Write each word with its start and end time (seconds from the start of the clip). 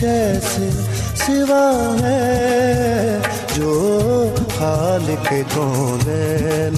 شے 0.00 0.38
سے 0.40 0.70
سوا 1.14 1.96
ہے، 2.02 3.18
جو 3.54 4.34
خال 4.58 5.14
کے 5.28 5.42
کونین 5.54 6.74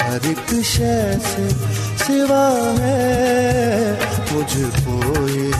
ہر 0.00 0.18
ایک 0.22 0.54
شے 0.64 1.12
سے 1.12 1.48
سوا 2.06 2.74
ہے۔ 2.78 3.94
مجھ 4.32 4.56
کوئی 4.84 5.50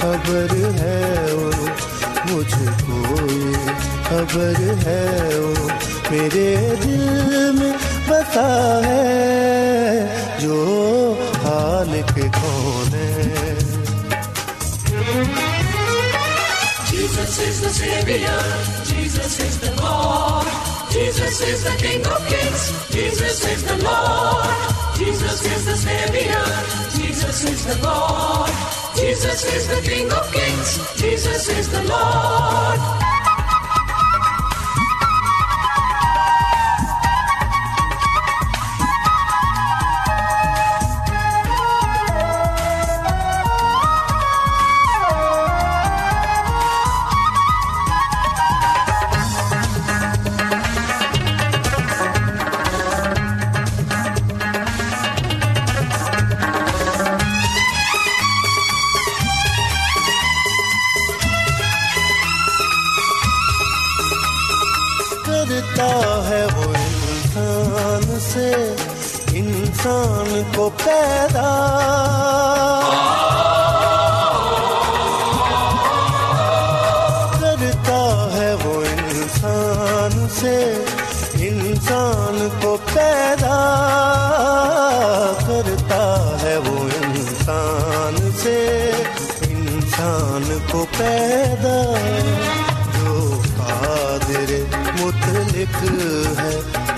خبر 0.00 0.54
ہے 0.80 1.26
او، 1.32 1.50
مجھ 2.30 2.54
کوئی 2.86 3.52
خبر 4.08 4.86
ہے 4.86 5.30
او۔ 5.34 5.52
میرے 6.10 6.74
دل 6.84 7.50
میں 7.58 7.72
بتا 8.08 8.80
ہے، 8.86 10.06
جو 10.38 11.14
حال 11.44 12.00
کے 12.14 12.22
Jesus 17.26 17.48
is 17.48 17.60
the 17.60 17.70
Savior. 17.70 18.38
Jesus 18.84 19.40
is 19.40 19.58
the 19.58 19.82
Lord. 19.82 20.46
Jesus 20.92 21.40
is 21.40 21.64
the 21.64 21.76
King 21.76 22.06
of 22.06 22.24
Kings. 22.28 22.88
Jesus 22.88 23.44
is 23.44 23.64
the 23.64 23.76
Lord. 23.82 24.46
Jesus 24.96 25.44
is 25.44 25.64
the 25.66 25.76
Savior. 25.76 26.44
Jesus 26.94 27.42
is 27.42 27.66
the 27.66 27.82
Lord. 27.82 28.48
Jesus 28.94 29.44
is 29.44 29.66
the 29.66 29.82
King 29.82 30.12
of 30.12 30.32
Kings. 30.32 30.78
Jesus 30.94 31.48
is 31.48 31.68
the 31.68 31.82
Lord. 31.82 33.15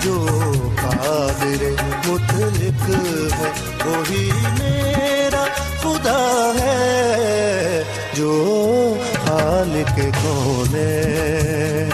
جو 0.03 0.17
قادر 0.81 1.63
مطلق 2.07 2.89
ہے 2.89 3.51
وہی 3.85 4.29
میرا 4.59 5.43
خدا 5.81 6.21
ہے 6.59 7.83
جو 8.13 8.33
خالق 9.25 9.99
کون 10.23 10.75
ہے 10.75 11.89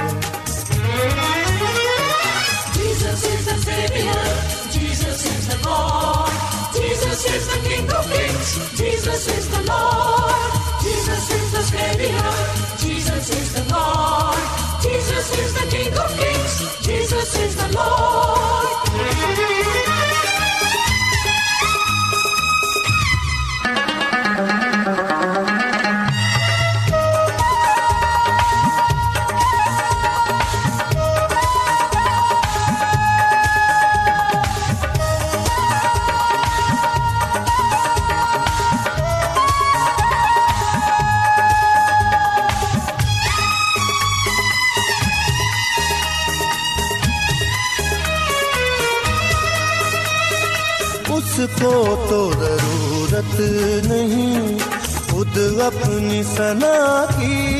Jesus 2.76 3.24
is 3.26 3.46
the 3.46 3.66
is 7.34 7.48
the 7.48 7.60
King 7.68 7.92
of 7.92 8.06
Kings. 8.12 8.78
Jesus 8.78 9.28
is 9.28 9.50
the 9.50 9.62
Lord. 9.72 10.52
Jesus 10.84 11.32
is 11.32 11.52
the 11.52 11.64
Savior. 11.64 12.65
Jesus 15.26 15.40
is 15.40 15.54
the 15.56 15.78
King 15.78 15.94
of 15.98 16.20
Kings. 16.20 16.86
Jesus 16.86 17.40
is 17.40 17.56
the 17.56 17.76
Lord. 17.76 18.85
کو 51.66 52.06
تو 52.10 52.32
ضرورت 52.40 53.40
نہیں 53.86 54.60
خود 55.12 55.38
اپنی 55.62 56.24
سنا 56.24 57.06
کی۔ 57.20 57.54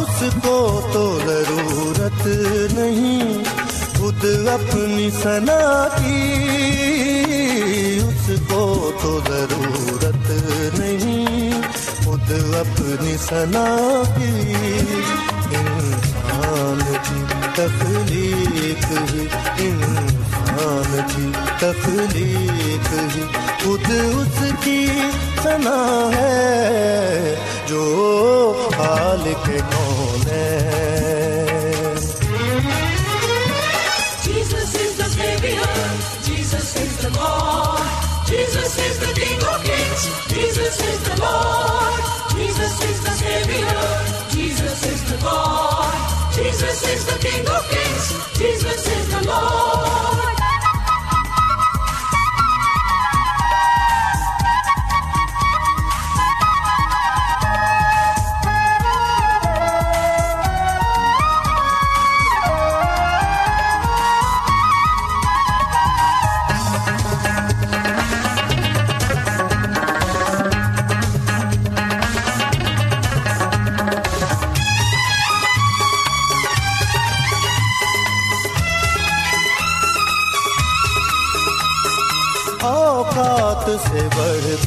اس 0.00 0.34
کو 0.42 0.80
تو 0.92 1.18
ضرورت 1.26 2.26
نہیں 2.78 3.44
خود 3.98 4.24
اپنی 4.48 5.10
سنا 5.22 5.88
کی۔ 5.96 6.22
اس 8.08 8.40
کو 8.48 8.90
تو 9.02 9.20
ضرورت 9.28 10.30
نہیں 10.78 11.62
خود 12.04 12.32
اپنی 12.54 13.16
سنا 13.16 14.02
کی۔ 14.16 14.52
تخلیق 17.56 18.84
ہی 18.90 19.26
انسان 19.64 21.00
کی 21.08 21.30
تخلیق 21.60 22.92
ہی 23.14 23.24
خود 23.64 23.90
اس 23.90 24.38
کی 24.64 24.86
سنا 25.42 25.80
ہے 26.14 27.34
جو 27.68 27.84
خالق 28.76 29.46
کون 29.74 30.28
ہے 30.30 30.50
Jesus 34.24 34.74
is 34.82 34.92
the 34.98 35.08
Savior. 35.14 35.68
Jesus 36.28 36.68
is 36.84 36.96
the 37.02 37.10
Lord. 37.18 37.90
Jesus 38.30 38.78
is 38.86 38.96
the 39.04 39.10
King 39.20 39.44
of 39.52 39.58
Kings. 39.68 40.02
Jesus 40.34 40.80
is 40.90 41.00
the 41.08 41.16
Lord. 41.20 42.00
Jesus 42.34 42.74
is 42.90 42.98
the 43.06 43.14
Savior. 43.22 43.86
Jesus 44.36 44.86
is 44.92 45.00
the 45.10 45.18
Lord. 45.26 45.81
Jesus 46.52 46.86
is 46.86 47.06
the 47.06 47.18
King 47.18 47.48
of 47.48 47.66
Kings. 47.70 48.38
Jesus 48.38 48.86
is 48.86 49.08
the 49.08 49.26
Lord. 49.26 49.91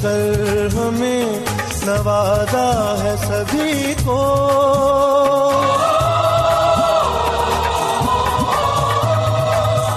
کر 0.06 0.68
ہمیں 0.76 1.40
نوازا 1.86 2.96
ہے 3.04 3.16
سبھی 3.28 3.94
کو۔ 4.06 4.22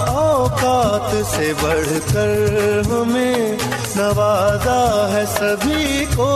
اوقات 0.07 1.35
سے 1.35 1.53
بڑھ 1.61 2.13
کر 2.13 2.81
ہمیں 2.91 3.57
نوازا 3.95 5.09
ہے 5.13 5.25
سبھی 5.39 6.05
کو۔ 6.15 6.29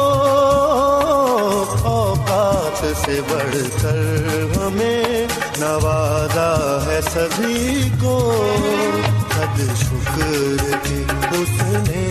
اوقات 1.83 3.05
سے 3.05 3.21
بڑھ 3.31 3.81
کر 3.81 4.25
ہمیں 4.57 5.27
نوازا 5.59 6.79
ہے 6.85 7.01
سبھی 7.13 7.89
کو۔ 8.01 8.45
صد 9.35 9.59
شکر 9.81 10.71
کے 10.83 11.03
اس 11.31 11.63
نے 11.63 12.09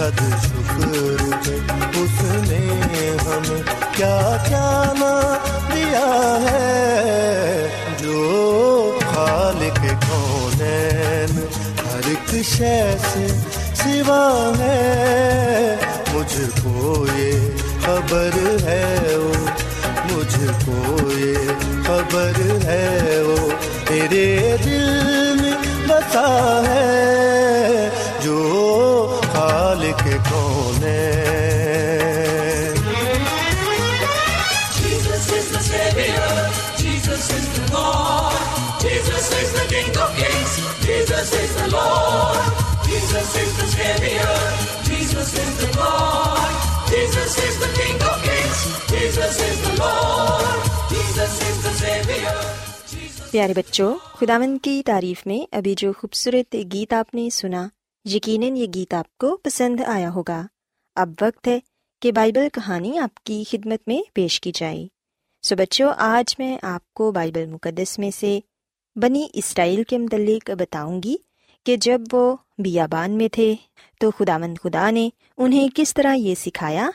صد 0.00 0.20
شکر 0.44 1.24
کے 1.44 1.54
اس 2.00 2.22
نے 2.22 3.16
ہمیں 3.26 3.62
کیا 3.96 4.36
کیا 4.48 4.92
نہ 4.98 5.36
دیا 5.74 6.38
ہے؟ 6.50 7.68
جو 7.98 8.98
خالق 9.14 9.78
کونین، 10.10 11.44
ہر 11.86 12.00
ایک 12.08 12.44
شے 12.44 12.96
سے 13.12 13.26
سوا 13.74 14.52
ہے۔ 14.58 15.76
مجھ 16.14 16.40
کو 16.62 17.06
یہ 17.16 17.38
خبر 17.84 18.30
ہے 18.64 19.16
وہ 19.16 19.46
مجھ 20.12 20.66
کو 20.66 21.10
یہ 21.18 21.34
خبر 21.86 22.64
ہے 22.64 23.22
وہ 23.26 23.48
تیرے 23.88 24.56
دل 24.64 25.00
میں 25.40 25.52
بسا 25.88 26.62
ہے۔ 26.68 27.59
پیارے 53.30 53.52
بچوں 53.54 53.94
خداون 54.20 54.58
کی 54.58 54.82
تعریف 54.86 55.26
میں 55.26 55.38
ابھی 55.52 55.74
جو 55.78 55.92
خوبصورت 55.92 56.56
گیت 56.72 56.92
آپ 56.92 57.14
نے 57.14 57.30
سنا 57.30 57.68
یقیناً 58.04 58.56
یہ 58.56 58.66
گیت 58.74 58.94
آپ 58.94 59.18
کو 59.18 59.36
پسند 59.36 59.80
آیا 59.86 60.10
ہوگا۔ 60.10 60.46
اب 60.96 61.10
وقت 61.20 61.48
ہے 61.48 61.58
کہ 62.02 62.12
بائبل 62.12 62.48
کہانی 62.52 62.98
آپ 62.98 63.24
کی 63.24 63.44
خدمت 63.50 63.88
میں 63.88 64.10
پیش 64.14 64.40
کی 64.40 64.52
جائے۔ 64.54 64.86
سو 65.42 65.56
بچوں، 65.56 65.92
آج 65.96 66.34
میں 66.38 66.58
آپ 66.62 66.94
کو 66.94 67.12
بائبل 67.12 67.46
مقدس 67.46 67.98
میں 67.98 68.10
سے 68.10 68.40
بنی 68.96 69.26
اسرائیل 69.32 69.82
کے 69.84 69.98
متعلق 69.98 70.50
بتاؤں 70.50 71.02
گی 71.02 71.16
کہ 71.66 71.76
جب 71.76 72.00
وہ 72.12 72.36
بیابان 72.58 73.10
میں 73.10 73.28
تھے 73.28 73.54
تو 74.00 74.10
خداوند 74.10 74.58
خدا 74.62 74.90
نے 74.90 75.08
انہیں 75.36 75.68
کس 75.74 75.94
طرح 75.94 76.14
یہ 76.14 76.34
سکھایا 76.34 76.90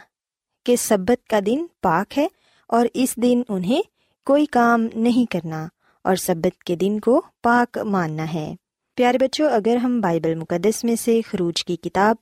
کہ 0.66 0.76
سبت 0.76 1.28
کا 1.28 1.40
دن 1.46 1.66
پاک 1.82 2.18
ہے 2.20 2.28
اور 2.68 2.88
اس 2.94 3.16
دن 3.16 3.42
انہیں 3.50 3.82
کوئی 4.26 4.46
کام 4.46 4.88
نہیں 4.96 5.32
کرنا 5.32 5.68
اور 6.04 6.16
سبت 6.16 6.64
کے 6.64 6.76
دن 6.76 7.00
کو 7.00 7.22
پاک 7.44 7.78
ماننا 7.78 8.34
ہے۔ 8.34 8.56
پیارے 8.96 9.18
بچوں، 9.18 9.50
اگر 9.50 9.76
ہم 9.76 10.02
بائبل 10.02 10.36
مقدس 10.36 10.84
میں 10.84 10.96
سے 10.96 11.22
خروج 11.28 11.64
کی 11.66 11.76
کتاب 11.76 12.16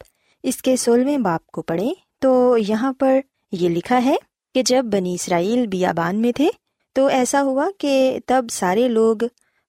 اس 0.44 0.62
کے 0.62 0.76
سولہویں 0.76 1.18
باپ 1.18 1.46
کو 1.48 1.62
پڑھیں، 1.62 1.94
تو 2.20 2.58
یہاں 2.58 2.94
پر 2.94 3.20
یہ 3.52 3.70
لکھا 3.70 4.06
ہے 4.06 4.16
کہ 4.56 4.64
جب 4.64 4.86
بنی 4.86 5.14
اسرائیل 5.14 5.68
بیابان 5.68 6.16
میں 6.16 6.32
تھے، 6.32 6.50
تو 6.94 7.06
ایسا 7.06 7.42
ہوا 7.44 7.68
کہ 7.78 8.20
تب 8.26 8.46
سارے 8.52 8.88
لوگ 8.88 9.24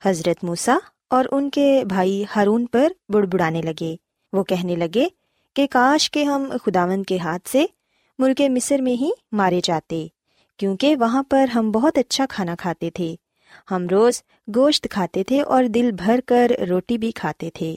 حضرت 0.05 0.45
موسا 0.45 0.77
اور 1.11 1.25
ان 1.33 1.51
کے 1.51 1.83
بھائی 1.89 2.25
ہارون 2.37 2.67
پر 2.67 2.93
بڑبڑانے 3.09 3.62
لگے۔ 3.62 3.97
وہ 4.33 4.45
کہنے 4.45 4.77
لگے 4.77 5.06
کہ 5.55 5.67
کاش 5.67 6.11
کے 6.11 6.25
ہم 6.25 6.53
خداوند 6.65 7.05
کے 7.05 7.19
ہاتھ 7.19 7.49
سے 7.49 7.65
ملک 8.19 8.41
مصر 8.51 8.81
میں 8.81 8.93
ہی 8.93 9.11
مارے 9.32 9.61
جاتے، 9.65 10.06
کیونکہ 10.56 10.96
وہاں 10.96 11.23
پر 11.23 11.46
ہم 11.55 11.70
بہت 11.70 11.99
اچھا 11.99 12.27
کھانا 12.29 12.55
کھاتے 12.55 12.91
تھے۔ 12.91 13.15
ہم 13.70 13.87
روز 13.91 14.23
گوشت 14.56 14.87
کھاتے 14.91 15.25
تھے 15.25 15.43
اور 15.43 15.65
دل 15.65 15.91
بھر 15.93 16.20
کر 16.27 16.53
روٹی 16.69 16.99
بھی 16.99 17.11
کھاتے 17.11 17.51
تھے۔ 17.55 17.75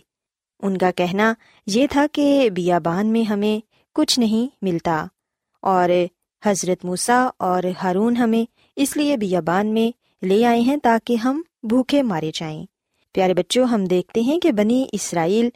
ان 0.63 0.77
کا 0.77 0.91
کہنا 0.91 1.33
یہ 1.65 1.87
تھا 1.91 2.05
کہ 2.11 2.49
بیابان 2.49 3.07
میں 3.07 3.23
ہمیں 3.23 3.65
کچھ 3.93 4.19
نہیں 4.19 4.55
ملتا 4.61 5.05
اور 5.61 5.89
حضرت 6.45 6.85
موسا 6.85 7.29
اور 7.37 7.63
ہارون 7.83 8.17
ہمیں 8.17 8.51
اس 8.75 8.97
لیے 8.97 9.17
بیابان 9.17 9.67
میں 9.67 9.97
لے 10.25 10.45
آئے 10.45 10.59
ہیں 10.59 10.77
تاکہ 10.83 11.15
ہم 11.15 11.41
بھوکے 11.63 12.03
مارے 12.03 12.31
جائیں۔ 12.33 12.65
پیارے 13.13 13.33
بچوں، 13.33 13.65
ہم 13.65 13.85
دیکھتے 13.85 14.21
ہیں 14.21 14.39
کہ 14.39 14.51
بنی 14.51 14.85
اسرائیل 14.91 15.49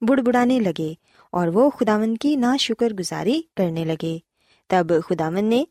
بڑ 0.00 0.20
بڑانے 0.20 0.60
لگے 0.60 0.94
اور 1.30 1.48
وہ 1.48 1.70
خداون 1.70 2.16
کی 2.16 2.36
نا 2.36 2.56
شکر 2.56 2.92
گزاری 2.92 3.42
کرنے 3.56 3.84
لگے۔ 3.84 4.18
تب 4.68 4.86
خداون 5.08 5.44
نے 5.44 5.64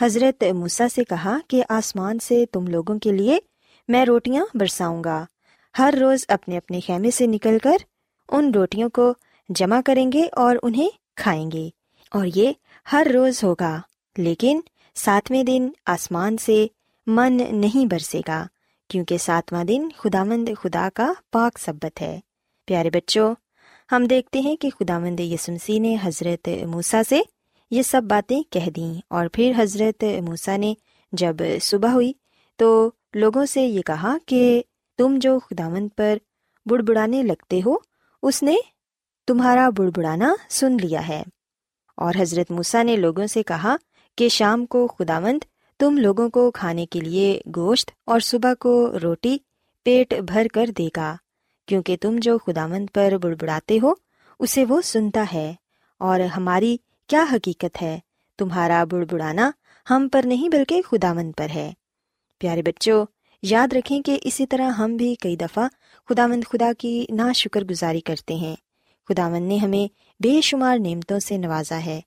حضرت 0.00 0.44
موسا 0.44 0.88
سے 0.88 1.04
کہا 1.04 1.38
کہ 1.48 1.62
آسمان 1.68 2.18
سے 2.18 2.46
تم 2.46 2.66
لوگوں 2.66 2.98
کے 2.98 3.12
لیے 3.12 3.38
میں 3.88 4.04
روٹیاں 4.04 4.44
برساؤں 4.54 5.04
گا۔ 5.04 5.24
ہر 5.78 5.94
روز 6.00 6.24
اپنے 6.28 6.56
اپنے 6.56 6.80
خیمے 6.80 7.10
سے 7.10 7.26
نکل 7.26 7.58
کر 7.62 7.76
ان 8.28 8.50
روٹیوں 8.50 8.88
کو 8.88 9.14
جمع 9.48 9.80
کریں 9.84 10.12
گے 10.12 10.26
اور 10.32 10.56
انہیں 10.62 10.88
کھائیں 11.16 11.50
گے۔ 11.50 11.68
اور 12.10 12.26
یہ 12.34 12.52
ہر 12.92 13.06
روز 13.14 13.44
ہوگا، 13.44 13.80
لیکن 14.16 14.60
ساتویں 14.94 15.44
دن 15.44 15.68
آسمان 15.86 16.36
سے 16.36 16.66
من 17.06 17.40
نہیں 17.50 17.86
برسے 17.86 18.20
گا، 18.28 18.46
کیونکہ 18.88 19.18
ساتواں 19.18 19.64
دن 19.64 19.88
خداوند 19.96 20.48
خدا 20.62 20.88
کا 20.94 21.12
پاک 21.32 21.58
سبت 21.58 22.02
ہے۔ 22.02 22.20
پیارے 22.66 22.90
بچوں، 22.90 23.34
ہم 23.92 24.04
دیکھتے 24.04 24.40
ہیں 24.40 24.56
کہ 24.56 24.70
خداوند 24.70 25.20
یسمسی 25.20 25.78
نے 25.78 25.96
حضرت 26.02 26.48
موسا 26.66 27.02
سے 27.08 27.20
یہ 27.70 27.82
سب 27.82 28.02
باتیں 28.04 28.42
کہہ 28.52 28.70
دیں۔ 28.70 29.00
اور 29.10 29.26
پھر 29.32 29.52
حضرت 29.58 30.04
موسا 30.22 30.56
نے 30.56 30.74
جب 31.12 31.36
صبح 31.62 31.88
ہوئی 31.88 32.12
تو 32.56 32.90
لوگوں 33.14 33.46
سے 33.46 33.62
یہ 33.62 33.82
کہا 33.82 34.16
کہ 34.26 34.62
تم 34.98 35.18
جو 35.20 35.38
خداوند 35.38 35.88
پر 35.96 36.18
بڑبڑانے 36.66 37.22
لگتے 37.22 37.60
ہو، 37.66 37.76
اس 38.22 38.42
نے 38.42 38.56
تمہارا 39.26 39.68
بڑبڑانا 39.68 40.34
سن 40.50 40.76
لیا 40.82 41.08
ہے۔ 41.08 41.22
اور 41.96 42.14
حضرت 42.18 42.50
موسا 42.50 42.82
نے 42.82 42.96
لوگوں 42.96 43.26
سے 43.26 43.42
کہا 43.42 43.76
کہ 44.16 44.28
شام 44.28 44.66
کو 44.66 44.86
خداوند 44.86 45.44
تم 45.78 45.98
لوگوں 45.98 46.28
کو 46.28 46.50
کھانے 46.50 46.86
کے 46.86 47.00
لیے 47.00 47.40
گوشت 47.56 47.90
اور 48.06 48.20
صبح 48.20 48.54
کو 48.60 48.98
روٹی 49.02 49.36
پیٹ 49.82 50.14
بھر 50.14 50.46
کر 50.52 50.66
دے 50.78 50.88
گا، 50.96 51.16
کیونکہ 51.66 51.96
تم 52.00 52.16
جو 52.18 52.38
خداوند 52.38 52.86
پر 52.94 53.12
بڑبڑاتے 53.22 53.78
ہو، 53.82 53.92
اسے 54.40 54.64
وہ 54.64 54.80
سنتا 54.80 55.24
ہے۔ 55.32 55.54
اور 55.98 56.20
ہماری 56.20 56.76
کیا 57.06 57.24
حقیقت 57.32 57.82
ہے؟ 57.82 57.98
تمہارا 58.38 58.84
بڑبڑانا 58.84 59.50
ہم 59.90 60.08
پر 60.12 60.22
نہیں 60.24 60.48
بلکہ 60.48 60.82
خداوند 60.90 61.32
پر 61.36 61.46
ہے۔ 61.54 61.72
پیارے 62.38 62.62
بچوں، 62.62 63.06
یاد 63.42 63.72
رکھیں 63.72 64.02
کہ 64.02 64.18
اسی 64.22 64.46
طرح 64.46 64.70
ہم 64.70 64.96
بھی 64.96 65.14
کئی 65.14 65.36
دفعہ 65.36 65.68
خداوند 66.08 66.44
خدا 66.44 66.72
کی 66.78 67.06
نا 67.08 67.32
شکر 67.32 67.64
گزاری 67.64 68.00
کرتے 68.00 68.34
ہیں۔ 68.34 68.56
خداوند 69.08 69.48
نے 69.48 69.56
ہمیں 69.56 69.94
بے 70.22 70.40
شمار 70.40 70.78
نعمتوں 70.78 71.18
سے 71.18 71.36
نوازا 71.36 71.84
ہے۔ 71.84 72.00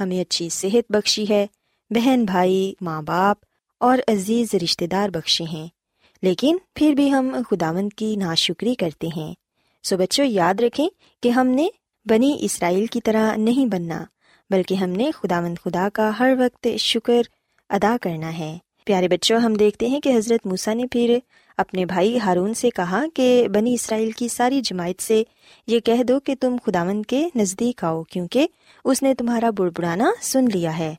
ہمیں 0.00 0.20
اچھی 0.20 0.48
صحت 0.48 0.92
بخشی 0.92 1.24
ہے۔ 1.28 1.46
بہن 1.90 2.24
بھائی، 2.24 2.74
ماں 2.80 3.02
باپ 3.02 3.36
اور 3.80 3.98
عزیز 4.08 4.54
رشتے 4.54 4.86
دار 4.86 5.08
بخشے 5.08 5.44
ہیں۔ 5.44 5.68
لیکن 6.22 6.56
پھر 6.74 6.92
بھی 6.92 7.12
ہم 7.12 7.36
خداوند 7.50 7.92
کی 7.92 8.16
ناشکری 8.16 8.74
کرتے 8.74 9.08
ہیں۔ 9.16 9.34
سو 9.82 9.96
بچوں، 9.96 10.24
یاد 10.24 10.60
رکھیں 10.60 10.88
کہ 11.22 11.28
ہم 11.28 11.46
نے 11.46 11.68
بنی 12.04 12.36
اسرائیل 12.40 12.86
کی 12.86 13.00
طرح 13.00 13.36
نہیں 13.36 13.66
بننا۔ 13.66 14.04
بلکہ 14.50 14.74
ہم 14.74 14.90
نے 14.90 15.10
خداوند 15.14 15.58
خدا 15.64 15.88
کا 15.92 16.10
ہر 16.18 16.34
وقت 16.38 16.68
شکر 16.78 17.22
ادا 17.68 17.96
کرنا 18.02 18.38
ہے۔ 18.38 18.58
پیارے 18.84 19.08
بچوں، 19.08 19.38
ہم 19.38 19.54
دیکھتے 19.54 19.86
ہیں 19.86 20.00
کہ 20.00 20.16
حضرت 20.16 20.46
موسیٰ 20.46 20.74
نے 20.74 20.86
پھر 20.90 21.18
اپنے 21.56 21.84
بھائی 21.86 22.18
ہارون 22.20 22.54
سے 22.54 22.70
کہا 22.70 23.04
کہ 23.14 23.48
بنی 23.54 23.74
اسرائیل 23.74 24.10
کی 24.10 24.28
ساری 24.28 24.60
جماعت 24.60 25.02
سے 25.02 25.22
یہ 25.66 25.80
کہہ 25.80 26.02
دو 26.02 26.20
کہ 26.20 26.34
تم 26.40 26.56
خداوند 26.66 27.06
کے 27.06 27.28
نزدیک 27.34 27.84
آؤ، 27.84 28.02
کیونکہ 28.02 28.46
اس 28.84 29.02
نے 29.02 29.14
تمہارا 29.14 29.50
بڑبڑانا 29.50 30.10
سن 30.22 30.44
لیا 30.54 30.78
ہے۔ 30.78 30.94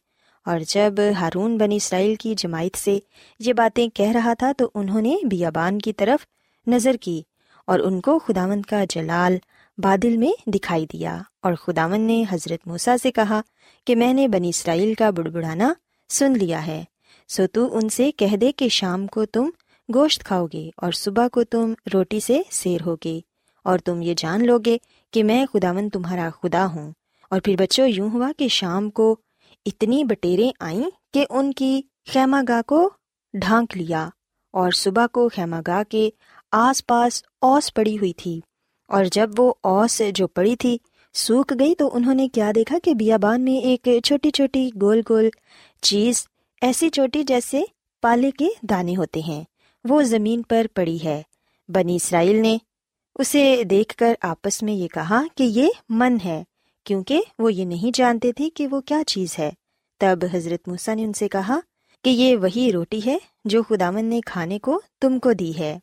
اور 0.45 0.59
جب 0.59 0.93
ہارون 1.19 1.57
بنی 1.57 1.75
اسرائیل 1.75 2.15
کی 2.15 2.35
جماعت 2.37 2.77
سے 2.77 2.99
یہ 3.39 3.53
باتیں 3.53 3.87
کہہ 3.93 4.11
رہا 4.11 4.33
تھا 4.33 4.51
تو 4.57 4.69
انہوں 4.75 5.01
نے 5.01 5.15
بیابان 5.23 5.79
کی 5.79 5.93
طرف 5.93 6.25
نظر 6.67 6.95
کی 7.01 7.21
اور 7.67 7.79
ان 7.79 8.01
کو 8.01 8.19
خداوند 8.19 8.61
کا 8.61 8.83
جلال 8.89 9.37
بادل 9.77 10.15
میں 10.17 10.31
دکھائی 10.49 10.85
دیا 10.85 11.17
اور 11.41 11.53
خداون 11.53 12.01
نے 12.01 12.23
حضرت 12.29 12.67
موسیٰ 12.67 12.95
سے 13.01 13.11
کہا 13.11 13.41
کہ 13.87 13.95
میں 13.95 14.13
نے 14.13 14.27
بنی 14.27 14.49
اسرائیل 14.49 14.93
کا 14.93 15.09
بڑبڑانا 15.09 15.71
سن 16.09 16.33
لیا 16.33 16.65
ہے، 16.67 16.83
سو 17.29 17.43
تو 17.47 17.77
ان 17.77 17.89
سے 17.89 18.11
کہہ 18.11 18.35
دے 18.35 18.51
کہ 18.51 18.69
شام 18.69 19.05
کو 19.07 19.25
تم 19.25 19.49
گوشت 19.89 20.23
کھاؤ 20.23 20.47
گے 20.53 20.69
اور 20.77 20.91
صبح 20.91 21.27
کو 21.27 21.43
تم 21.43 21.73
روٹی 21.93 22.19
سے 22.19 22.41
سیر 22.51 22.81
ہوگے، 22.85 23.19
اور 23.65 23.79
تم 23.79 24.01
یہ 24.01 24.13
جان 24.17 24.45
لو 24.45 24.57
گے 24.65 24.77
کہ 25.13 25.23
میں 25.23 25.45
خداون 25.53 25.89
تمہارا 25.89 26.29
خدا 26.41 26.65
ہوں۔ 26.65 26.91
اور 27.31 27.41
پھر 27.41 27.55
بچوں، 27.59 27.87
یوں 27.87 28.09
ہوا 28.09 28.31
کہ 28.37 28.47
شام 28.47 28.89
کو 28.89 29.15
اتنی 29.65 30.03
بٹیریں 30.03 30.51
آئیں 30.59 30.89
کہ 31.13 31.25
ان 31.29 31.53
کی 31.53 31.81
خیمہ 32.13 32.37
گاہ 32.47 32.61
کو 32.61 32.89
ڈھانک 33.33 33.77
لیا 33.77 34.09
اور 34.53 34.71
صبح 34.71 35.07
کو 35.07 35.29
خیمہ 35.29 35.61
گاہ 35.67 35.83
کے 35.89 36.09
آس 36.51 36.85
پاس 36.87 37.23
اوس 37.41 37.73
پڑی 37.73 37.97
ہوئی 37.97 38.13
تھی۔ 38.13 38.39
اور 38.87 39.05
جب 39.11 39.29
وہ 39.37 39.53
اوس 39.63 40.01
جو 40.15 40.27
پڑی 40.27 40.55
تھی 40.55 40.77
سوکھ 41.13 41.53
گئی 41.59 41.75
تو 41.75 41.89
انہوں 41.93 42.13
نے 42.13 42.27
کیا 42.27 42.51
دیکھا 42.55 42.77
کہ 42.83 42.93
بیابان 42.93 43.41
میں 43.41 43.53
ایک 43.53 43.87
چھوٹی 44.05 44.31
چھوٹی 44.31 44.69
گول 44.81 45.01
گول 45.09 45.29
چیز 45.81 46.27
ایسی 46.61 46.89
چوٹی 46.89 47.23
جیسے 47.23 47.63
پالے 48.01 48.31
کے 48.31 48.47
دانے 48.61 48.95
ہوتے 48.95 49.19
ہیں۔ 49.19 49.43
وہ 49.89 50.01
زمین 50.01 50.41
پر 50.41 50.65
پڑی 50.73 50.97
ہے۔ 51.03 51.21
بنی 51.69 51.95
اسرائیل 51.95 52.35
نے 52.35 52.57
اسے 53.15 53.63
دیکھ 53.63 53.95
کر 53.95 54.13
آپس 54.21 54.63
میں 54.63 54.73
یہ 54.73 54.87
کہا 54.87 55.23
کہ 55.35 55.43
یہ 55.43 55.67
من 55.89 56.17
ہے، 56.25 56.43
کیونکہ 56.83 57.21
وہ 57.39 57.53
یہ 57.53 57.65
نہیں 57.65 57.91
جانتے 57.97 58.31
تھے 58.31 58.49
کہ 58.49 58.67
وہ 58.67 58.81
کیا 58.81 59.03
چیز 59.07 59.39
ہے۔ 59.39 59.51
تب 59.99 60.19
حضرت 60.33 60.67
موسیٰ 60.67 60.95
نے 60.95 61.03
ان 61.03 61.13
سے 61.13 61.27
کہا 61.27 61.59
کہ 62.03 62.09
یہ 62.09 62.35
وہی 62.35 62.71
روٹی 62.71 62.99
ہے 63.05 63.17
جو 63.45 63.63
خداون 63.63 64.05
نے 64.05 64.21
کھانے 64.25 64.59
کو 64.59 64.81
تم 65.01 65.19
کو 65.19 65.33
دی 65.33 65.57
ہے۔ 65.59 65.79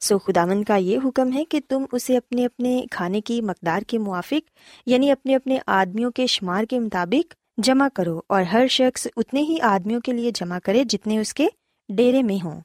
سو 0.00 0.18
خداون 0.18 0.62
کا 0.64 0.76
یہ 0.76 0.98
حکم 1.04 1.32
ہے 1.32 1.44
کہ 1.44 1.60
تم 1.68 1.84
اسے 1.92 2.16
اپنے 2.16 2.44
اپنے 2.44 2.80
کھانے 2.90 3.20
کی 3.20 3.40
مقدار 3.42 3.82
کے 3.82 3.98
موافق 3.98 4.50
یعنی 4.86 5.10
اپنے 5.10 5.34
اپنے 5.34 5.58
آدمیوں 5.66 6.10
کے 6.10 6.26
شمار 6.26 6.64
کے 6.64 6.78
مطابق 6.78 7.34
جمع 7.58 7.88
کرو 7.94 8.20
اور 8.28 8.42
ہر 8.42 8.66
شخص 8.70 9.06
اتنے 9.16 9.40
ہی 9.40 9.60
آدمیوں 9.60 10.00
کے 10.00 10.12
لیے 10.12 10.30
جمع 10.34 10.58
کرے 10.64 10.84
جتنے 10.84 11.18
اس 11.18 11.34
کے 11.34 11.46
ڈیرے 11.88 12.22
میں 12.22 12.36
ہوں۔ 12.44 12.60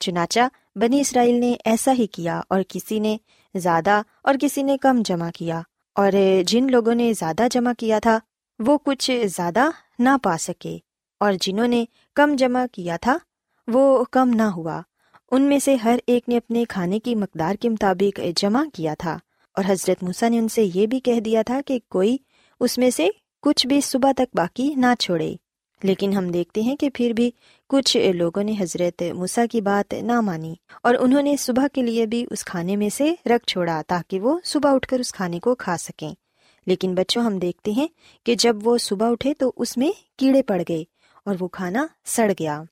چنانچہ 0.00 0.40
بنی 0.76 1.00
اسرائیل 1.00 1.34
نے 1.34 1.54
ایسا 1.64 1.92
ہی 1.92 2.06
کیا 2.06 2.40
اور 2.48 2.62
کسی 2.68 2.98
نے 2.98 3.16
زیادہ 3.54 4.00
اور 4.22 4.34
کسی 4.40 4.62
نے 4.62 4.76
کم 4.78 5.02
جمع 5.04 5.30
کیا، 5.34 5.60
اور 5.96 6.12
جن 6.46 6.70
لوگوں 6.70 6.94
نے 6.94 7.12
زیادہ 7.12 7.46
جمع 7.50 7.72
کیا 7.78 7.98
تھا 7.98 8.18
وہ 8.58 8.78
کچھ 8.84 9.10
زیادہ 9.26 9.68
نہ 9.98 10.16
پا 10.22 10.36
سکے، 10.38 10.76
اور 11.20 11.32
جنہوں 11.40 11.68
نے 11.68 11.84
کم 12.16 12.34
جمع 12.38 12.64
کیا 12.72 12.96
تھا 12.96 13.16
وہ 13.68 14.04
کم 14.10 14.30
نہ 14.30 14.50
ہوا۔ 14.50 14.80
ان 15.34 15.42
میں 15.42 15.58
سے 15.58 15.74
ہر 15.74 15.98
ایک 16.06 16.28
نے 16.28 16.36
اپنے 16.36 16.64
کھانے 16.68 16.98
کی 16.98 17.14
مقدار 17.14 17.54
کے 17.54 17.68
مطابق 17.68 18.20
جمع 18.36 18.64
کیا 18.74 18.94
تھا۔ 18.98 19.18
اور 19.54 19.64
حضرت 19.68 20.02
موسیٰ 20.02 20.30
نے 20.30 20.38
ان 20.38 20.48
سے 20.48 20.68
یہ 20.74 20.86
بھی 20.86 21.00
کہہ 21.00 21.20
دیا 21.20 21.42
تھا 21.42 21.60
کہ 21.66 21.78
کوئی 21.88 22.16
اس 22.60 22.78
میں 22.78 22.90
سے 22.90 23.08
کچھ 23.42 23.66
بھی 23.66 23.80
صبح 23.80 24.12
تک 24.12 24.36
باقی 24.36 24.74
نہ 24.76 24.86
چھوڑے۔ 24.98 25.34
لیکن 25.82 26.12
ہم 26.12 26.28
دیکھتے 26.28 26.60
ہیں 26.62 26.76
کہ 26.76 26.90
پھر 26.94 27.12
بھی 27.12 27.30
کچھ 27.68 28.10
لوگوں 28.14 28.42
نے 28.42 28.54
حضرت 28.60 29.02
موسا 29.14 29.44
کی 29.50 29.60
بات 29.60 29.94
نہ 29.94 30.20
مانی 30.20 30.54
اور 30.82 30.94
انہوں 31.00 31.22
نے 31.22 31.36
صبح 31.36 31.66
کے 31.72 31.82
لیے 31.82 32.06
بھی 32.06 32.26
اس 32.30 32.44
کھانے 32.44 32.76
میں 32.76 32.88
سے 32.88 33.14
رکھ 33.26 33.46
چھوڑا 33.46 33.82
تاکہ 33.86 34.20
وہ 34.20 34.38
صبح 34.44 34.74
اٹھ 34.74 34.88
کر 34.88 34.98
اس 34.98 35.12
کھانے 35.12 35.40
کو 35.40 35.54
کھا 35.54 35.76
سکیں۔ 35.76 36.14
لیکن 36.66 36.94
بچوں، 36.94 37.22
ہم 37.22 37.38
دیکھتے 37.38 37.70
ہیں 37.70 37.86
کہ 38.26 38.34
جب 38.34 38.56
وہ 38.64 38.78
صبح 38.78 39.10
اٹھے 39.10 39.34
تو 39.34 39.52
اس 39.56 39.76
میں 39.76 39.90
کیڑے 40.18 40.42
پڑ 40.42 40.62
گئے 40.68 40.84
اور 41.24 41.34
وہ 41.40 41.48
کھانا 41.48 41.86
سڑ 42.04 42.32
گیا۔ 42.38 42.62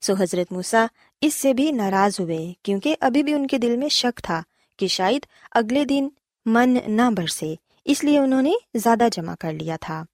سو 0.00 0.14
حضرت 0.18 0.52
موسا 0.52 0.86
اس 1.22 1.34
سے 1.34 1.54
بھی 1.54 1.70
ناراض 1.72 2.20
ہوئے 2.20 2.52
کیونکہ 2.62 2.96
ابھی 3.00 3.22
بھی 3.22 3.34
ان 3.34 3.46
کے 3.46 3.58
دل 3.58 3.76
میں 3.76 3.88
شک 3.88 4.20
تھا 4.24 4.42
کہ 4.78 4.86
شاید 4.86 5.26
اگلے 5.52 5.84
دن 5.84 6.08
من 6.46 6.76
نہ 6.86 7.10
برسے، 7.16 7.54
اس 7.84 8.04
لیے 8.04 8.18
انہوں 8.18 8.42
نے 8.42 8.52
زیادہ 8.74 9.08
جمع 9.12 9.34
کر 9.40 9.52
لیا 9.52 9.76
تھا۔ 9.80 10.04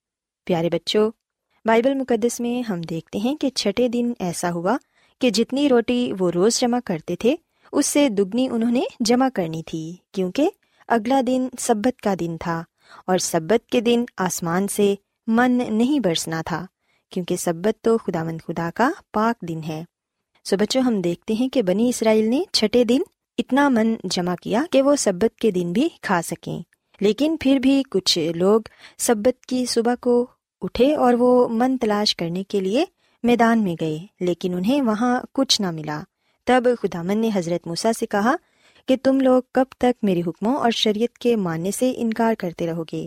پیارے 0.44 0.70
بچوں، 0.70 1.10
بائبل 1.64 1.94
مقدس 1.94 2.40
میں 2.40 2.70
ہم 2.70 2.80
دیکھتے 2.80 3.18
ہیں 3.18 3.34
کہ 3.34 3.50
چھٹے 3.50 3.88
دن 3.88 4.12
ایسا 4.18 4.50
ہوا 4.50 4.76
کہ 5.20 5.30
جتنی 5.30 5.68
روٹی 5.68 6.12
وہ 6.18 6.30
روز 6.30 6.60
جمع 6.60 6.78
کرتے 6.84 7.16
تھے، 7.16 7.36
اس 7.72 7.86
سے 7.86 8.08
دگنی 8.08 8.48
انہوں 8.48 8.70
نے 8.70 8.82
جمع 9.00 9.28
کرنی 9.34 9.62
تھی 9.62 9.96
کیونکہ 10.12 10.50
اگلا 10.88 11.20
دن 11.26 11.48
سبت 11.58 12.00
کا 12.00 12.14
دن 12.20 12.36
تھا 12.40 12.62
اور 13.06 13.18
سبت 13.18 13.68
کے 13.68 13.80
دن 13.80 14.04
آسمان 14.16 14.68
سے 14.68 14.94
من 15.26 15.60
نہیں 15.70 16.00
برسنا 16.00 16.42
تھا 16.46 16.66
کیونکہ 17.10 17.36
سبت 17.36 17.84
تو 17.84 17.98
خدا 17.98 18.22
مند 18.22 18.40
خدا 18.46 18.70
کا 18.74 18.90
پاک 19.12 19.48
دن 19.48 19.60
ہے۔ 19.68 19.84
سو 20.50 20.56
بچوں، 20.56 20.82
ہم 20.82 21.00
دیکھتے 21.00 21.34
ہیں 21.34 21.48
کہ 21.48 21.62
بنی 21.62 21.88
اسرائیل 21.88 22.30
نے 22.30 22.42
چھٹے 22.52 22.84
دن 22.84 23.00
اتنا 23.38 23.68
من 23.68 23.94
جمع 24.04 24.34
کیا 24.42 24.62
کہ 24.70 24.82
وہ 24.82 24.96
سبت 24.96 25.38
کے 25.38 25.50
دن 25.50 25.72
بھی 25.72 25.88
کھا 26.02 26.20
سکیں۔ 26.24 26.62
لیکن 27.00 27.36
پھر 27.40 27.58
بھی 27.58 27.82
کچھ 27.90 28.18
لوگ 28.34 28.60
سبت 28.98 29.46
کی 29.46 29.66
صبح 29.66 29.94
کو 30.00 30.26
اٹھے 30.60 30.94
اور 30.94 31.14
وہ 31.14 31.48
من 31.48 31.76
تلاش 31.76 32.16
کرنے 32.16 32.42
کے 32.44 32.60
لیے 32.60 32.84
میدان 33.22 33.62
میں 33.62 33.76
گئے، 33.80 33.98
لیکن 34.20 34.54
انہیں 34.54 34.82
وہاں 34.82 35.20
کچھ 35.32 35.60
نہ 35.60 35.70
ملا۔ 35.70 36.00
تب 36.46 36.68
خدا 36.82 37.02
من 37.02 37.18
نے 37.18 37.30
حضرت 37.34 37.66
موسا 37.66 37.92
سے 37.92 38.06
کہا 38.06 38.36
کہ 38.88 38.96
تم 39.02 39.20
لوگ 39.20 39.42
کب 39.52 39.72
تک 39.78 40.04
میرے 40.04 40.20
حکموں 40.26 40.56
اور 40.56 40.70
شریعت 40.70 41.18
کے 41.18 41.36
ماننے 41.36 41.70
سے 41.70 41.92
انکار 41.96 42.34
کرتے 42.34 42.66
رہو 42.66 42.84
گے؟ 42.92 43.06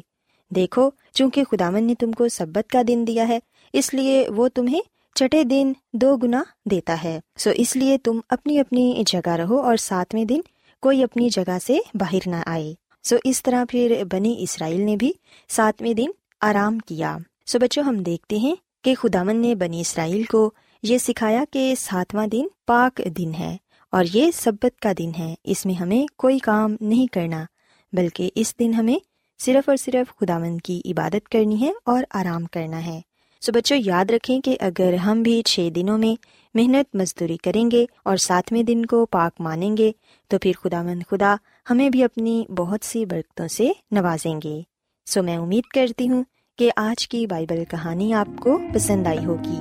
دیکھو، 0.55 0.89
چونکہ 1.13 1.43
خدامن 1.43 1.83
نے 1.83 1.95
تم 1.95 2.11
کو 2.11 2.27
سبت 2.27 2.69
کا 2.69 2.81
دن 2.87 3.03
دیا 3.07 3.27
ہے، 3.27 3.39
اس 3.73 3.93
لیے 3.93 4.29
وہ 4.35 4.47
تمہیں 4.47 4.81
چٹے 5.15 5.43
دن 5.43 5.73
دو 5.93 6.17
گنا 6.17 6.43
دیتا 6.65 6.97
ہے۔ 7.03 7.19
سو 7.37 7.49
اس 7.55 7.75
لیے 7.75 7.97
تم 7.97 8.19
اپنی 8.29 8.59
اپنی 8.59 9.03
جگہ 9.05 9.29
رہو 9.29 9.59
اور 9.59 9.77
ساتویں 9.77 10.25
دن 10.25 10.39
کوئی 10.81 11.03
اپنی 11.03 11.29
جگہ 11.29 11.57
سے 11.65 11.77
باہر 11.93 12.29
نہ 12.29 12.35
آئے۔ 12.45 12.73
سو 13.03 13.15
اس 13.23 13.43
طرح 13.43 13.63
پھر 13.69 14.03
بنی 14.11 14.35
اسرائیل 14.39 14.81
نے 14.81 14.95
بھی 14.95 15.11
ساتویں 15.49 15.93
دن 15.93 16.07
آرام 16.41 16.79
کیا۔ 16.79 17.17
سو 17.45 17.59
بچوں، 17.59 17.83
ہم 17.83 17.97
دیکھتے 17.97 18.37
ہیں 18.37 18.55
کہ 18.83 18.95
خدامن 18.95 19.35
نے 19.35 19.55
بنی 19.55 19.81
اسرائیل 19.81 20.23
کو 20.23 20.51
یہ 20.83 20.97
سکھایا 20.97 21.43
کہ 21.51 21.73
ساتواں 21.79 22.27
دن 22.27 22.45
پاک 22.67 23.01
دن 23.17 23.33
ہے 23.33 23.57
اور 23.91 24.05
یہ 24.13 24.31
سبت 24.33 24.79
کا 24.79 24.91
دن 24.97 25.11
ہے۔ 25.19 25.35
اس 25.43 25.65
میں 25.65 25.73
ہمیں 25.73 26.07
کوئی 26.17 26.39
کام 26.39 26.75
نہیں 26.81 27.13
کرنا، 27.13 27.45
بلکہ 27.93 28.29
اس 28.35 28.59
دن 28.59 28.73
ہمیں 28.73 28.97
صرف 29.39 29.69
اور 29.69 29.77
صرف 29.77 30.19
خدامن 30.19 30.57
کی 30.57 30.81
عبادت 30.85 31.29
کرنی 31.29 31.61
ہے 31.61 31.71
اور 31.85 32.03
آرام 32.11 32.45
کرنا 32.45 32.85
ہے۔ 32.85 33.01
سو 33.41 33.51
بچوں، 33.51 33.77
یاد 33.85 34.11
رکھیں 34.11 34.41
کہ 34.41 34.57
اگر 34.59 34.93
ہم 34.93 35.21
بھی 35.21 35.41
چھ 35.41 35.69
دنوں 35.75 35.97
میں 35.97 36.15
محنت 36.53 36.95
مزدوری 36.95 37.37
کریں 37.37 37.71
گے 37.71 37.85
اور 38.03 38.17
ساتویں 38.17 38.63
دن 38.63 38.85
کو 38.85 39.05
پاک 39.05 39.41
مانیں 39.41 39.77
گے، 39.77 39.91
تو 40.27 40.37
پھر 40.37 40.51
خدا 40.63 40.83
مند 40.83 41.03
خدا 41.09 41.35
ہمیں 41.69 41.89
بھی 41.89 42.03
اپنی 42.03 42.45
بہت 42.57 42.85
سی 42.85 43.05
برکتوں 43.05 43.47
سے 43.47 43.71
نوازیں 43.91 44.41
گے۔ 44.43 44.61
سو 45.05 45.23
میں 45.23 45.37
امید 45.37 45.63
کرتی 45.63 46.09
ہوں 46.09 46.23
کہ 46.57 46.71
آج 46.75 47.07
کی 47.07 47.27
بائبل 47.27 47.63
کہانی 47.69 48.13
آپ 48.13 48.27
کو 48.39 48.59
پسند 48.73 49.07
آئی 49.07 49.25
ہوگی۔ 49.25 49.59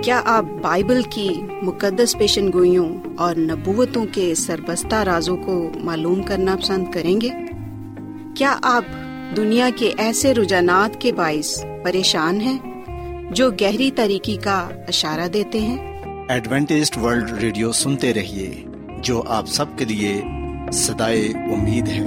کیا 0.00 0.22
آپ 0.24 0.44
بائبل 0.62 1.00
کی 1.10 1.28
مقدس 1.62 2.18
پیشن 2.18 2.52
گوئیوں 2.52 2.96
اور 3.18 3.36
نبوتوں 3.36 4.06
کے 4.12 4.34
سربستہ 4.34 4.94
رازوں 4.94 5.36
کو 5.36 5.70
معلوم 5.74 6.22
کرنا 6.22 6.56
پسند 6.56 6.92
کریں 6.92 7.20
گے؟ 7.20 7.30
کیا 8.36 8.58
آپ 8.62 8.84
دنیا 9.36 9.70
کے 9.76 9.92
ایسے 9.98 10.34
رجحانات 10.34 11.00
کے 11.00 11.12
باعث 11.12 11.64
پریشان 11.84 12.40
ہیں 12.40 12.58
جو 13.30 13.50
گہری 13.50 13.90
طریقے 13.90 14.36
کا 14.36 14.68
اشارہ 14.88 15.28
دیتے 15.28 15.60
ہیں۔ 15.60 16.02
ایڈوینٹیسٹ 16.28 16.98
ورلڈ 16.98 17.32
ریڈیو 17.32 17.72
سنتے 17.72 18.14
رہیے 18.14 18.64
جو 18.98 19.22
آپ 19.26 19.46
سب 19.46 19.66
کے 19.76 19.84
لیے 19.84 20.22
صدائے 20.72 21.28
امید 21.28 21.88
ہے۔ 21.88 22.06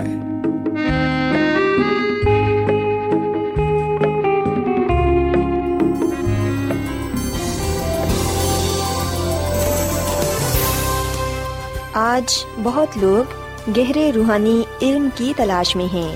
آج 11.93 12.45
بہت 12.63 12.87
لوگ 12.95 13.33
گہرے 13.77 14.11
روحانی 14.15 14.61
علم 14.81 15.09
کی 15.15 15.33
تلاش 15.35 15.75
میں 15.75 15.93
ہیں۔ 15.93 16.15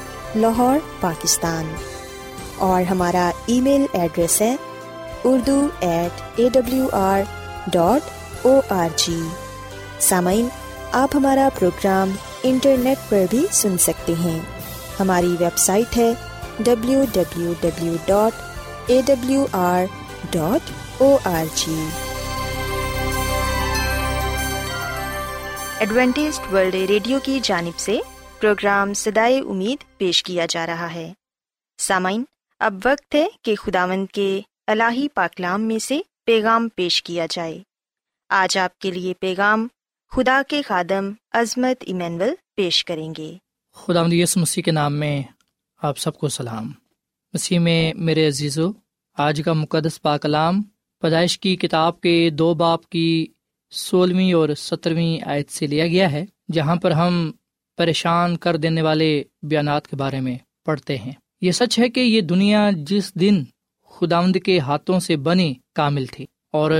لاہور، 0.35 0.77
پاکستان۔ 0.99 1.73
اور 2.57 2.81
ہمارا 2.81 3.31
ای 3.45 3.61
میل 3.61 3.85
ایڈریس 3.93 4.41
ہے 4.41 4.55
Urdu 5.23 5.67
at 5.79 6.21
A 6.35 6.49
W 6.53 6.87
R 6.91 7.21
dot 7.67 8.45
O 8.45 8.61
R 8.69 8.87
G 8.95 9.19
سامعین، 9.99 10.47
آپ 10.91 11.09
ہمارا 11.13 11.49
پروگرام 11.59 12.11
انٹرنیٹ 12.43 13.09
پر 13.09 13.25
بھی 13.29 13.45
سن 13.51 13.77
سکتے 13.77 14.13
ہیں۔ 14.23 14.39
ہماری 14.99 15.35
ویب 15.39 15.57
سائٹ 15.57 15.97
ہے 15.97 16.11
W 16.59 17.03
W 17.13 17.53
W 17.61 17.95
dot 18.05 18.41
A 18.87 19.01
W 19.05 19.45
R 19.51 19.83
dot 20.31 20.71
O 21.01 21.17
R 21.23 21.45
G 21.55 21.85
Adventist 25.79 26.39
World 26.53 26.75
Radio 26.75 27.19
کی 27.23 27.39
جانب 27.43 27.79
سے 27.79 27.99
پروگرام 28.41 28.93
سدائے 28.93 29.39
امید 29.39 29.97
پیش 29.97 30.23
کیا 30.23 30.45
جا 30.49 30.65
رہا 30.65 30.93
ہے۔ 30.93 31.13
سامعین، 31.77 32.23
اب 32.59 32.73
وقت 32.85 33.15
ہے 33.15 33.27
کہ 33.41 33.55
خداوند 33.55 34.05
کے 34.13 34.41
الہی 34.67 35.07
پاکلام 35.09 35.61
میں 35.61 35.79
سے 35.79 35.99
پیغام 36.25 36.69
پیش 36.75 37.03
کیا 37.03 37.25
جائے۔ 37.29 37.63
آج 38.29 38.57
آپ 38.57 38.79
کے 38.79 38.91
لیے 38.91 39.13
پیغام 39.13 39.67
خدا 40.11 40.41
کے 40.47 40.61
خادم 40.61 41.11
عظمت 41.31 41.83
ایمینول 41.87 42.29
پیش 42.55 42.85
کریں 42.85 43.13
گے۔ 43.17 43.37
خدا 43.73 44.03
یس 44.11 44.37
مسیح 44.37 44.63
کے 44.63 44.71
نام 44.71 44.93
میں 44.93 45.23
آپ 45.81 45.97
سب 45.97 46.17
کو 46.17 46.29
سلام۔ 46.29 46.71
مسیح 47.33 47.59
میں 47.59 47.93
میرے 47.93 48.27
عزیزو، 48.27 48.71
آج 49.17 49.41
کا 49.45 49.53
مقدس 49.53 50.01
پاکلام 50.01 50.61
پیدائش 51.01 51.39
کی 51.39 51.55
کتاب 51.55 52.01
کے 52.01 52.29
دو 52.29 52.53
باپ 52.53 52.89
کی 52.89 53.27
سولہویں 53.71 54.33
اور 54.33 54.49
سترویں 54.57 55.29
آیت 55.29 55.51
سے 55.51 55.67
لیا 55.67 55.87
گیا 55.87 56.11
ہے، 56.11 56.25
جہاں 56.51 56.75
پر 56.75 56.91
ہم 56.91 57.31
پریشان 57.81 58.37
کر 58.37 58.55
دینے 58.55 58.81
والے 58.81 59.23
بیانات 59.41 59.87
کے 59.87 59.95
بارے 59.95 60.19
میں 60.19 60.37
پڑھتے 60.65 60.97
ہیں۔ 60.97 61.11
یہ 61.41 61.51
سچ 61.51 61.79
ہے 61.79 61.89
کہ 61.89 61.99
یہ 61.99 62.21
دنیا 62.21 62.69
جس 62.77 63.15
دن 63.15 63.43
خداوند 63.89 64.35
کے 64.45 64.59
ہاتھوں 64.59 64.99
سے 64.99 65.15
بنی 65.15 65.53
کامل 65.75 66.05
تھی 66.05 66.25
اور 66.53 66.71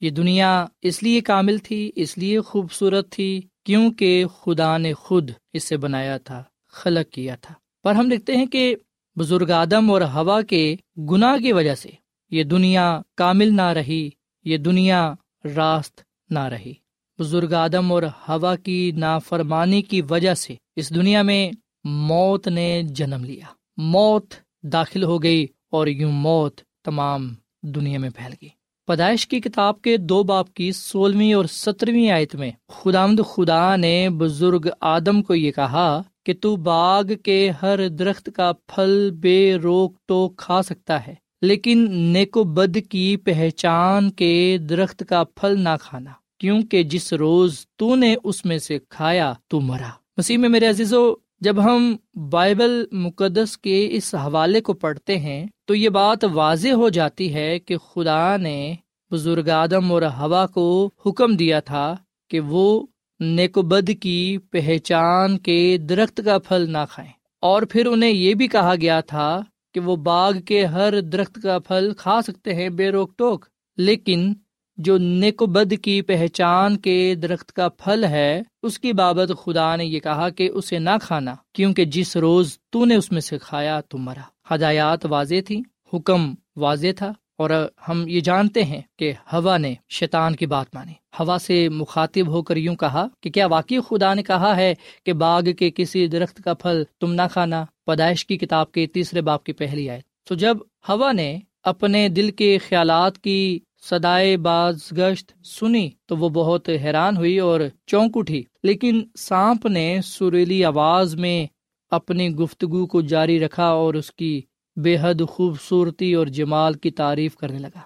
یہ 0.00 0.10
دنیا 0.10 0.66
اس 0.82 1.02
لیے 1.02 1.20
کامل 1.20 1.58
تھی، 1.58 1.92
اس 1.96 2.18
لیے 2.18 2.40
خوبصورت 2.40 3.10
تھی 3.10 3.40
کیونکہ 3.64 4.24
خدا 4.26 4.78
نے 4.78 4.92
خود 4.94 5.30
اسے 5.52 5.76
بنایا 5.76 6.18
تھا، 6.18 6.42
خلق 6.68 7.12
کیا 7.12 7.36
تھا۔ 7.36 7.54
پر 7.82 7.94
ہم 7.94 8.08
دیکھتے 8.08 8.36
ہیں 8.36 8.46
کہ 8.46 8.76
بزرگ 9.16 9.50
آدم 9.50 9.90
اور 9.90 10.00
ہوا 10.00 10.42
کے 10.42 10.76
گناہ 10.98 11.36
کی 11.36 11.52
وجہ 11.52 11.74
سے 11.74 11.90
یہ 12.30 12.44
دنیا 12.44 13.00
کامل 13.16 13.56
نہ 13.56 13.68
رہی، 13.68 14.10
یہ 14.44 14.56
دنیا 14.56 15.14
راست 15.56 16.00
نہ 16.30 16.38
رہی۔ 16.38 16.74
بزرگ 17.18 17.52
آدم 17.54 17.92
اور 17.92 18.02
ہوا 18.28 18.54
کی 18.56 18.92
نافرمانی 18.96 19.82
کی 19.82 20.00
وجہ 20.10 20.34
سے 20.34 20.54
اس 20.76 20.94
دنیا 20.94 21.22
میں 21.22 21.50
موت 21.84 22.48
نے 22.48 22.82
جنم 22.82 23.24
لیا۔ 23.24 23.46
موت 23.76 24.34
داخل 24.62 25.02
ہو 25.02 25.22
گئی 25.22 25.46
اور 25.72 25.86
یوں 25.86 26.12
موت 26.12 26.60
تمام 26.84 27.28
دنیا 27.62 27.98
میں 27.98 28.10
پھیل 28.10 28.32
گئی۔ 28.42 28.48
پیدائش 28.88 29.26
کی 29.26 29.40
کتاب 29.40 29.80
کے 29.82 29.96
دو 29.96 30.22
باپ 30.22 30.52
کی 30.54 30.70
سولہویں 30.72 31.32
اور 31.34 31.44
سترویں 31.44 32.10
آیت 32.10 32.34
میں 32.34 32.50
خدامد 32.68 33.20
خدا 33.28 33.76
نے 33.76 34.08
بزرگ 34.10 34.68
آدم 34.80 35.22
کو 35.22 35.34
یہ 35.34 35.52
کہا 35.52 36.00
کہ 36.26 36.34
تو 36.40 36.56
باغ 36.56 37.12
کے 37.24 37.50
ہر 37.62 37.88
درخت 37.88 38.30
کا 38.36 38.52
پھل 38.66 39.10
بے 39.10 39.54
روک 39.54 39.96
ٹوک 40.06 40.36
کھا 40.36 40.62
سکتا 40.62 41.06
ہے، 41.06 41.14
لیکن 41.42 41.86
نیکو 42.12 42.44
بد 42.44 42.78
کی 42.90 43.16
پہچان 43.16 44.10
کے 44.10 44.58
درخت 44.68 45.02
کا 45.08 45.24
پھل 45.24 45.60
نہ 45.60 45.74
کھانا۔ 45.80 46.10
کیونکہ 46.38 46.82
جس 46.82 47.12
روز 47.12 47.66
تو 47.76 47.96
نے 47.96 48.14
اس 48.24 48.44
میں 48.44 48.58
سے 48.58 48.78
کھایا 48.88 49.32
تو 49.48 49.60
مرا۔ 49.60 49.90
مسیح 50.16 50.38
میں 50.38 50.48
میرے 50.48 50.66
عزیزو، 50.66 51.14
جب 51.40 51.64
ہم 51.64 51.96
بائبل 52.30 52.84
مقدس 52.92 53.58
کے 53.58 53.88
اس 53.90 54.14
حوالے 54.14 54.60
کو 54.60 54.72
پڑھتے 54.72 55.18
ہیں، 55.18 55.46
تو 55.64 55.74
یہ 55.74 55.88
بات 55.88 56.24
واضح 56.24 56.68
ہو 56.68 56.88
جاتی 56.88 57.34
ہے 57.34 57.58
کہ 57.58 57.76
خدا 57.76 58.36
نے 58.36 58.74
بزرگ 59.10 59.48
آدم 59.48 59.92
اور 59.92 60.02
ہوا 60.02 60.46
کو 60.46 60.90
حکم 61.06 61.36
دیا 61.36 61.60
تھا 61.60 61.96
کہ 62.30 62.40
وہ 62.40 62.86
نیک 63.20 63.58
بد 63.58 63.90
کی 64.00 64.38
پہچان 64.50 65.38
کے 65.38 65.78
درخت 65.78 66.20
کا 66.24 66.38
پھل 66.38 66.70
نہ 66.70 66.84
کھائیں۔ 66.90 67.10
اور 67.40 67.62
پھر 67.62 67.86
انہیں 67.86 68.10
یہ 68.10 68.34
بھی 68.34 68.48
کہا 68.48 68.74
گیا 68.80 69.00
تھا 69.00 69.42
کہ 69.74 69.80
وہ 69.80 69.96
باغ 69.96 70.40
کے 70.40 70.64
ہر 70.64 71.00
درخت 71.00 71.38
کا 71.42 71.58
پھل 71.58 71.92
کھا 71.98 72.22
سکتے 72.22 72.54
ہیں 72.54 72.68
بے 72.68 72.88
روک 72.90 73.16
ٹوک، 73.16 73.44
لیکن 73.76 74.34
جو 74.78 74.96
نیک 74.98 75.42
بد 75.42 75.72
کی 75.82 76.00
پہچان 76.02 76.76
کے 76.76 77.14
درخت 77.14 77.52
کا 77.52 77.68
پھل 77.68 78.04
ہے، 78.04 78.42
اس 78.62 78.78
کی 78.78 78.92
بابت 78.92 79.32
خدا 79.44 79.74
نے 79.76 79.84
یہ 79.84 80.00
کہا 80.00 80.28
کہ 80.28 80.48
اسے 80.48 80.78
نہ 80.78 80.96
کھانا، 81.02 81.34
کیونکہ 81.54 81.84
جس 81.84 82.16
روز 82.16 82.56
تو 82.70 82.84
نے 82.84 82.96
اس 82.96 83.12
میں 83.12 83.20
سے 83.20 83.38
کھایا 83.38 83.80
تو 83.80 83.98
مرا۔ 83.98 84.54
ہدایات 84.54 85.06
واضح 85.06 85.40
تھی 85.46 85.60
حکم 85.92 86.34
واضح 86.56 86.92
تھا، 86.96 87.12
اور 87.38 87.50
ہم 87.88 88.04
یہ 88.08 88.20
جانتے 88.20 88.62
ہیں 88.64 88.80
کہ 88.98 89.12
ہوا 89.32 89.56
نے 89.58 89.74
شیطان 89.90 90.36
کی 90.36 90.46
بات 90.46 90.74
مانی۔ 90.74 90.92
ہوا 91.20 91.36
سے 91.40 91.68
مخاطب 91.68 92.28
ہو 92.28 92.42
کر 92.42 92.56
یوں 92.56 92.74
کہا 92.76 93.06
کہ 93.20 93.30
کیا 93.30 93.46
واقعی 93.46 93.78
خدا 93.88 94.12
نے 94.14 94.22
کہا 94.22 94.56
ہے 94.56 94.74
کہ 95.04 95.12
باغ 95.12 95.50
کے 95.58 95.70
کسی 95.70 96.06
درخت 96.06 96.42
کا 96.44 96.54
پھل 96.54 96.82
تم 97.00 97.12
نہ 97.14 97.22
کھانا؟ 97.32 97.64
پیدائش 97.86 98.26
کی 98.26 98.36
کتاب 98.36 98.72
کے 98.72 98.86
تیسرے 98.86 99.20
باپ 99.20 99.44
کی 99.44 99.52
پہلی 99.52 99.88
آئے 99.90 100.00
تو 100.28 100.34
جب 100.34 100.56
ہوا 100.88 101.12
نے 101.12 101.38
اپنے 101.64 102.08
دل 102.08 102.30
کے 102.30 102.56
خیالات 102.58 103.18
کی 103.18 103.58
سدائے 103.82 104.36
باز 104.36 104.78
گشت 104.92 105.46
سنی 105.46 105.90
تو 106.06 106.16
وہ 106.16 106.28
بہت 106.28 106.68
حیران 106.68 107.16
ہوئی 107.16 107.38
اور 107.38 107.60
چونک 107.86 108.12
اٹھی۔ 108.14 108.42
لیکن 108.62 109.04
سانپ 109.18 109.66
نے 109.66 110.00
سریلی 110.04 110.64
آواز 110.64 111.14
میں 111.14 111.46
اپنی 111.90 112.30
گفتگو 112.30 112.86
کو 112.86 113.00
جاری 113.00 113.40
رکھا 113.40 113.66
اور 113.66 113.94
اس 113.94 114.12
کی 114.12 114.42
بے 114.76 114.96
حد 115.00 115.22
خوبصورتی 115.28 116.14
اور 116.14 116.26
جمال 116.26 116.74
کی 116.74 116.90
تعریف 116.90 117.36
کرنے 117.36 117.58
لگا 117.58 117.80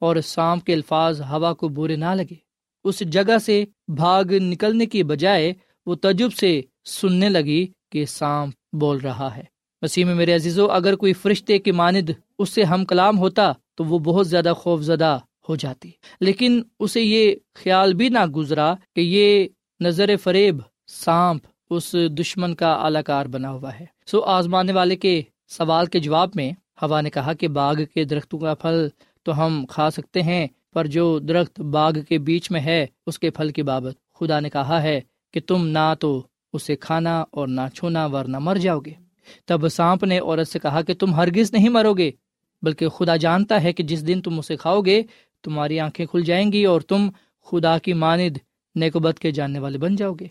اور 0.00 0.16
سانپ 0.24 0.64
کے 0.64 0.74
الفاظ 0.74 1.20
ہوا 1.20 1.52
کو 1.52 1.68
برے 1.68 1.96
نہ 1.96 2.14
لگے۔ 2.14 2.34
اس 2.84 3.00
جگہ 3.00 3.38
سے 3.38 3.64
بھاگ 3.88 4.24
نکلنے 4.24 4.86
کی 4.86 5.02
بجائے 5.02 5.52
وہ 5.86 5.94
تجب 5.94 6.32
سے 6.32 6.60
سننے 6.84 7.28
لگی 7.28 7.66
کہ 7.92 8.04
سانپ 8.04 8.54
بول 8.72 8.96
رہا 8.96 9.36
ہے۔ 9.36 9.42
وسیم 9.82 10.16
میرے 10.16 10.34
عزیزو، 10.34 10.70
اگر 10.70 10.96
کوئی 10.96 11.12
فرشتے 11.12 11.58
کی 11.58 11.72
ماند 11.72 12.10
اس 12.38 12.50
سے 12.50 12.62
ہم 12.62 12.84
کلام 12.84 13.18
ہوتا 13.18 13.52
تو 13.74 13.84
وہ 13.84 13.98
بہت 13.98 14.28
زیادہ 14.28 14.52
خوف 14.56 14.80
زدہ 14.80 15.18
ہو 15.48 15.56
جاتی۔ 15.56 15.90
لیکن 16.20 16.62
اسے 16.80 17.00
یہ 17.00 17.34
خیال 17.54 17.94
بھی 17.94 18.08
نہ 18.08 18.26
گزرا 18.26 18.74
کہ 18.74 19.00
یہ 19.00 19.48
نظر 19.80 20.16
فریب، 20.16 20.56
سانپ 20.86 21.42
اس 21.70 21.96
دشمن 22.08 22.54
کا 22.54 22.72
اعلی 22.72 22.98
کار 23.06 23.26
بنا 23.26 23.50
ہوا 23.50 23.80
ہے۔ 23.80 23.86
سو 24.06 24.20
آزمانے 24.20 24.72
والے 24.72 24.96
کے 24.96 25.22
سوال 25.48 25.86
کے 25.86 25.98
جواب 25.98 26.30
میں 26.34 26.52
ہوا 26.82 27.00
نے 27.00 27.10
کہا 27.10 27.32
کہ 27.32 27.48
باغ 27.48 27.74
کے 27.94 28.04
درختوں 28.04 28.38
کا 28.38 28.54
پھل 28.54 28.88
تو 29.22 29.46
ہم 29.46 29.64
کھا 29.68 29.90
سکتے 29.90 30.22
ہیں، 30.22 30.46
پر 30.74 30.86
جو 30.86 31.18
درخت 31.18 31.60
باغ 31.60 31.92
کے 32.08 32.18
بیچ 32.18 32.50
میں 32.50 32.60
ہے، 32.60 32.86
اس 33.06 33.18
کے 33.18 33.30
پھل 33.30 33.50
کی 33.50 33.62
بابت 33.62 33.94
خدا 34.14 34.40
نے 34.40 34.50
کہا 34.50 34.82
ہے 34.82 35.00
کہ 35.34 35.40
تم 35.46 35.66
نہ 35.66 35.94
تو 36.00 36.26
اسے 36.52 36.76
کھانا 36.76 37.24
اور 37.30 37.48
نہ 37.48 37.60
چھونا، 37.74 38.06
ورنہ 38.06 38.38
مر 38.38 38.56
جاؤ 38.56 38.78
گے۔ 38.78 38.92
تب 39.44 39.68
سانپ 39.68 40.04
نے 40.04 40.18
عورت 40.18 40.48
سے 40.48 40.58
کہا 40.58 40.82
کہ 40.82 40.94
تم 40.94 41.14
ہرگز 41.14 41.52
نہیں 41.52 41.68
مرو 41.68 41.94
گے، 41.94 42.10
بلکہ 42.62 42.88
خدا 42.88 43.16
جانتا 43.16 43.62
ہے 43.62 43.72
کہ 43.72 43.82
جس 43.82 44.06
دن 44.06 44.20
تم 44.22 44.38
اسے 44.38 44.56
کھاؤ 44.56 44.80
گے 44.80 45.02
تمہاری 45.44 45.80
آنکھیں 45.80 46.06
کھل 46.06 46.22
جائیں 46.24 46.52
گی 46.52 46.64
اور 46.64 46.80
تم 46.80 47.08
خدا 47.46 47.78
کی 47.78 47.92
ماند 47.92 48.38
نیکوبت 48.74 49.18
کے 49.18 49.30
جاننے 49.30 49.58
والے 49.58 49.78
بن 49.78 49.96
جاؤ 49.96 50.12
گے۔ 50.12 50.26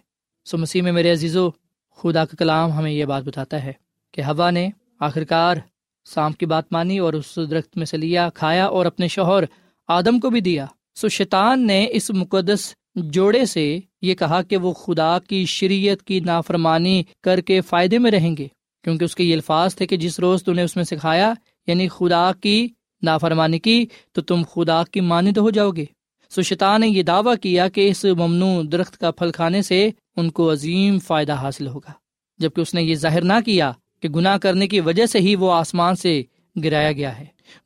سو 0.45 0.57
مسیح 0.57 0.81
میں 0.81 0.91
میرے 0.91 1.11
عزیزو، 1.11 1.49
خدا 1.97 2.25
کا 2.25 2.35
کلام 2.39 2.71
ہمیں 2.71 2.91
یہ 2.91 3.05
بات 3.05 3.23
بتاتا 3.23 3.63
ہے 3.63 3.73
کہ 4.13 4.21
ہوا 4.21 4.49
نے 4.51 4.69
آخرکار 4.99 5.57
سانپ 6.05 6.37
کی 6.37 6.45
بات 6.45 6.71
مانی 6.71 6.99
اور 6.99 7.13
اس 7.13 7.37
درخت 7.51 7.77
میں 7.77 7.85
سے 7.85 7.97
لیا، 7.97 8.29
کھایا 8.29 8.65
اور 8.65 8.85
اپنے 8.85 9.07
شوہر 9.07 9.43
آدم 9.87 10.19
کو 10.19 10.29
بھی 10.29 10.41
دیا۔ 10.41 10.65
سو 10.95 11.07
شیطان 11.07 11.65
نے 11.67 11.87
اس 11.91 12.11
مقدس 12.11 12.73
جوڑے 12.95 13.45
سے 13.45 13.79
یہ 14.01 14.15
کہا 14.15 14.41
کہ 14.41 14.57
وہ 14.57 14.73
خدا 14.73 15.17
کی 15.19 15.45
شریعت 15.45 16.03
کی 16.03 16.19
نافرمانی 16.19 17.03
کر 17.23 17.41
کے 17.41 17.61
فائدے 17.61 17.97
میں 17.97 18.11
رہیں 18.11 18.35
گے، 18.37 18.47
کیونکہ 18.83 19.03
اس 19.03 19.15
کے 19.15 19.23
یہ 19.23 19.33
الفاظ 19.33 19.75
تھے 19.75 19.85
کہ 19.85 19.97
جس 19.97 20.19
روز 20.19 20.43
تو 20.43 20.53
نے 20.53 20.63
اس 20.63 20.75
میں 20.75 20.83
سے 20.83 20.95
کھایا 20.95 21.33
یعنی 21.67 21.87
خدا 21.87 22.31
کی 22.41 22.67
نافرمانی 23.05 23.59
کی 23.59 23.85
تو 24.11 24.21
تم 24.21 24.41
خدا 24.53 24.83
کی 24.91 25.01
مانند 25.01 25.37
ہو 25.37 25.49
جاؤ 25.49 25.69
گے۔ 25.69 25.85
سو 26.29 26.41
شیطان 26.41 26.81
نے 26.81 26.87
یہ 26.87 27.03
دعویٰ 27.03 27.35
کیا 27.41 27.69
کہ 27.69 27.89
اس 27.89 28.05
ممنوع 28.05 28.63
درخت 28.71 28.97
کا 28.97 29.11
پھل 29.11 29.31
کھانے 29.31 29.61
سے 29.61 29.89
ان 30.15 30.31
کو 30.31 30.51
عظیم 30.51 30.99
فائدہ 30.99 31.33
حاصل 31.33 31.67
ہوگا۔ 31.67 31.91
جبکہ 32.37 32.61
اس 32.61 32.73
نے 32.73 32.83
یہ 32.83 32.95
ظاہر 32.95 33.21
نہ 33.21 33.33
کیا 33.45 33.71
کہ 33.99 34.09
گناہ 34.09 34.37
کرنے 34.37 34.67
کی 34.67 34.79
وجہ 34.79 35.05
سے 35.05 35.19
ہی 35.19 35.35
وہ 35.35 35.51
آسمان 35.51 35.95
سے 35.95 36.23
گرایا 36.63 36.91
گیا 36.91 37.19
ہے۔ 37.19 37.25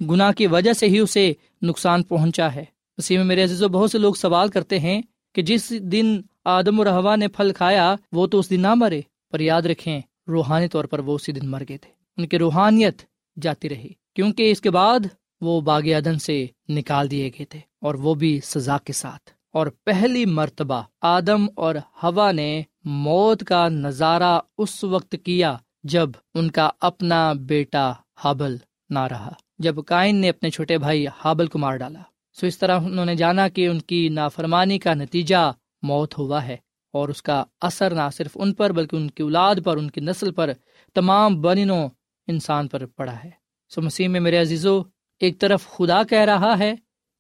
گناہ 0.10 0.32
کی 0.32 0.47
وجہ 0.47 0.73
سے 0.73 0.88
ہی 0.88 0.99
اسے 0.99 1.34
نقصان 1.62 2.04
پہنچا 2.04 2.56
ہے۔ 2.56 2.65
اسی 2.97 3.17
میں 3.17 3.25
میرے 3.25 3.43
عزیز 3.43 3.63
و 3.63 3.67
بہت 3.67 3.91
سے 3.91 3.97
لوگ 3.97 4.13
سوال 4.13 4.47
کرتے 4.47 4.80
ہیں 4.80 5.02
کہ 5.36 5.41
جس 5.41 5.69
دن 5.69 6.21
آدم 6.45 6.80
و 6.80 6.84
رہوا 6.84 7.15
نے 7.15 7.28
پھل 7.28 7.52
کھایا، 7.56 7.95
وہ 8.12 8.28
تو 8.28 8.39
اس 8.39 8.49
دن 8.49 8.62
نہ 8.62 8.73
مرے۔ 8.73 9.02
پر 9.32 9.39
یاد 9.39 9.62
رکھیں، 9.62 10.02
روحانی 10.28 10.67
طور 10.67 10.86
پر 10.86 10.99
وہ 10.99 11.15
اسی 11.15 11.32
دن 11.32 11.49
مر 11.49 11.63
گئے 11.69 11.78
تھے۔ 11.78 11.91
ان 12.17 12.28
کی 12.28 12.38
روحانیت 12.38 13.02
جاتی 13.41 13.69
رہی۔ 13.69 13.89
کیونکہ 14.15 14.52
اس 14.52 14.62
کے 14.62 14.71
بعد 14.71 14.99
وہ 15.41 15.62
باغ 15.62 15.88
عدن 15.88 16.19
سے 16.19 16.45
نکال 16.69 17.12
دیے 17.12 17.30
گئے 17.30 17.45
تھے 17.45 17.60
اور 17.82 17.95
وہ 17.95 18.15
بھی 18.15 18.39
سزا 18.43 18.78
کے 18.78 18.93
ساتھ۔ 18.93 19.30
اور 19.54 19.67
پہلی 19.67 20.25
مرتبہ 20.25 20.82
آدم 21.02 21.45
اور 21.56 21.75
ہوا 22.04 22.32
نے 22.32 22.62
موت 22.84 23.43
کا 23.43 23.69
نظارہ 23.69 24.39
اس 24.58 24.84
وقت 24.84 25.15
کیا 25.23 25.58
جب 25.84 26.10
ان 26.34 26.52
کا 26.52 26.69
اپنا 26.82 27.34
بیٹا 27.34 27.93
حابل 28.17 28.58
نہ 28.89 28.99
رہا، 28.99 29.32
جب 29.60 29.75
کائن 29.86 30.15
نے 30.15 30.30
اپنے 30.30 30.49
چھوٹے 30.49 30.78
بھائی 30.78 31.06
حابل 31.08 31.47
کو 31.47 31.60
مار 31.60 31.78
ڈالا۔ 31.78 31.99
سو 32.34 32.47
اس 32.47 32.58
طرح 32.58 32.80
انہوں 32.80 33.06
نے 33.06 33.15
جانا 33.15 33.47
کہ 33.47 33.67
ان 33.67 33.80
کی 33.80 34.10
نافرمانی 34.10 34.80
کا 34.80 34.93
نتیجہ 34.93 35.52
موت 35.82 36.17
ہوا 36.17 36.47
ہے 36.47 36.58
اور 36.93 37.10
اس 37.10 37.21
کا 37.21 37.43
اثر 37.62 37.93
نہ 37.95 38.10
صرف 38.13 38.32
ان 38.36 38.54
پر 38.54 38.71
بلکہ 38.71 38.95
ان 38.95 39.12
کی 39.12 39.23
اولاد 39.23 39.56
پر، 39.65 39.78
ان 39.78 39.91
کی 39.91 40.02
نسل 40.02 40.32
پر 40.32 40.49
تمام 40.93 41.41
بنینوں 41.41 41.89
انسان 42.28 42.67
پر 42.67 42.86
پڑا 42.86 43.15
ہے۔ 43.23 43.30
سو 43.69 43.82
مسیح 43.82 44.08
میں 44.08 44.19
میرے 44.19 44.38
عزیزو 44.38 44.82
ایک 45.19 45.39
طرف 45.39 45.67
خدا 45.67 46.03
کہہ 46.03 46.17
رہا 46.17 46.60
ہے 46.60 46.75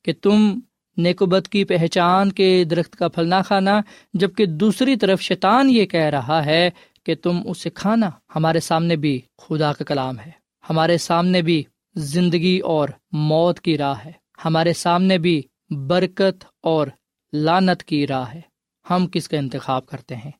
کہ 0.05 0.13
تم 0.21 0.59
نیکوبت 0.97 1.49
کی 1.49 1.63
پہچان 1.63 2.31
کے 2.31 2.63
درخت 2.63 2.95
کا 2.95 3.07
پھل 3.07 3.27
نہ 3.27 3.35
کھانا، 3.47 3.81
جبکہ 4.13 4.45
دوسری 4.45 4.95
طرف 4.95 5.21
شیطان 5.21 5.69
یہ 5.69 5.85
کہہ 5.85 5.99
رہا 5.99 6.45
ہے 6.45 6.69
کہ 7.05 7.15
تم 7.15 7.41
اسے 7.45 7.69
کھانا۔ 7.69 8.09
ہمارے 8.35 8.59
سامنے 8.59 8.95
بھی 8.95 9.21
خدا 9.37 9.73
کا 9.73 9.83
کلام 9.83 10.19
ہے۔ 10.19 10.31
ہمارے 10.69 10.97
سامنے 10.97 11.41
بھی 11.41 11.63
زندگی 11.95 12.59
اور 12.59 12.89
موت 13.11 13.59
کی 13.59 13.77
راہ 13.77 13.95
ہے۔ 14.05 14.11
ہمارے 14.45 14.73
سامنے 14.73 15.17
بھی 15.17 15.41
برکت 15.69 16.45
اور 16.63 16.87
لانت 17.33 17.83
کی 17.83 18.07
راہ 18.07 18.33
ہے۔ 18.33 18.41
ہم 18.89 19.07
کس 19.07 19.29
کا 19.29 19.37
انتخاب 19.37 19.85
کرتے 19.85 20.15
ہیں؟ 20.15 20.31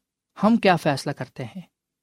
ہم 0.43 0.55
کیا 0.55 0.75
فیصلہ 0.75 1.11
کرتے 1.11 1.43
ہیں؟ 1.43 1.61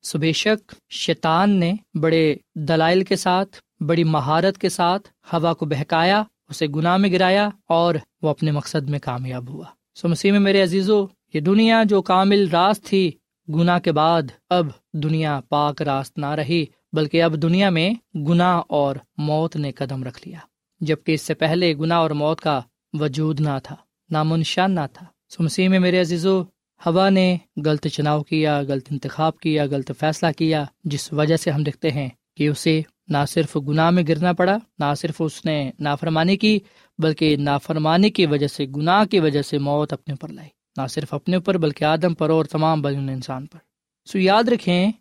سو 0.09 0.19
بے 0.19 0.33
شک 0.33 0.75
شیطان 0.91 1.51
نے 1.51 1.73
بڑے 1.95 2.35
دلائل 2.55 3.05
کے 3.05 3.17
ساتھ، 3.17 3.83
بڑی 3.83 4.05
مہارت 4.05 4.59
کے 4.59 4.69
ساتھ 4.69 5.09
ہوا 5.33 5.53
کو 5.55 5.67
بہکایا، 5.67 6.23
اسے 6.49 6.67
گناہ 6.67 6.97
میں 6.97 7.13
گرایا 7.13 7.49
اور 7.69 7.95
وہ 8.23 8.29
اپنے 8.29 8.51
مقصد 8.51 8.89
میں 8.89 8.99
کامیاب 8.99 9.49
ہوا۔ 9.49 9.65
سو 9.95 10.09
مسیح 10.09 10.33
میں 10.33 10.41
میرے 10.41 10.63
عزیزو، 10.63 11.07
یہ 11.35 11.41
دنیا 11.41 11.83
جو 11.85 12.03
کامل 12.03 12.49
راست 12.49 12.85
تھی، 12.85 13.11
گناہ 13.55 13.79
کے 13.79 13.93
بعد 13.93 14.23
اب 14.51 14.67
دنیا 14.93 15.41
پاک 15.49 15.83
راست 15.83 16.19
نہ 16.19 16.31
رہی، 16.31 16.65
بلکہ 16.93 17.23
اب 17.23 17.43
دنیا 17.43 17.71
میں 17.71 17.91
گناہ 18.19 18.63
اور 18.69 18.97
موت 19.19 19.57
نے 19.57 19.73
قدم 19.73 20.05
رکھ 20.05 20.29
لیا۔ 20.29 20.39
جبکہ 20.81 21.13
اس 21.13 21.23
سے 21.23 21.35
پہلے 21.35 21.75
گناہ 21.75 21.99
اور 21.99 22.11
موت 22.11 22.41
کا 22.41 22.61
وجود 22.93 23.41
نہ 23.41 23.59
تھا 23.63 23.77
نام 24.11 24.33
و 24.33 24.37
نشان 24.37 24.75
نہ 24.75 24.87
تھا۔ 24.93 25.07
سو 25.29 25.43
مسیح 25.43 25.69
میں 25.69 25.79
میرے 25.79 26.01
عزیزو 26.01 26.43
ہوا 26.87 27.11
نے 27.11 27.37
غلط 27.65 27.87
چناؤ 27.87 28.23
کیا، 28.23 28.61
غلط 28.69 28.89
انتخاب 28.91 29.39
کیا، 29.39 29.65
غلط 29.65 29.91
فیصلہ 30.01 30.33
کیا، 30.33 30.65
جس 30.85 31.13
وجہ 31.13 31.37
سے 31.37 31.51
ہم 31.51 31.63
دیکھتے 31.63 31.91
ہیں 31.91 32.09
کہ 32.37 32.49
اسے 32.49 32.83
نہ 33.09 33.17
صرف 33.29 33.57
گناہ 33.69 33.91
میں 33.91 34.03
گرنا 34.09 34.33
پڑا، 34.33 34.59
نہ 34.79 34.95
صرف 34.95 35.15
اس 35.19 35.45
نے 35.45 35.71
نافرمانی 35.81 36.37
کی، 36.37 36.59
بلکہ 36.99 37.37
نافرمانی 37.37 38.11
کی 38.11 38.27
وجہ 38.27 38.47
سے، 38.47 38.67
گناہ 38.77 39.05
کی 39.05 39.21
وجہ 39.21 39.43
سے 39.43 39.59
موت 39.59 39.93
اپنے 39.93 40.15
پر 40.15 40.29
لائی۔ 40.29 40.49
نہ 40.77 40.87
صرف 40.87 41.15
اپنے 41.15 41.37
اوپر، 41.37 41.59
بلکہ 41.59 41.85
آدم 41.85 42.15
پر 42.15 42.31
اور 42.31 42.45
تمام 42.45 42.83
بجن 42.83 43.09
انسان 43.09 43.47
پر۔ 43.47 43.59
سو 44.07 44.19
یاد 44.19 44.45
رکھیں، 44.49 44.93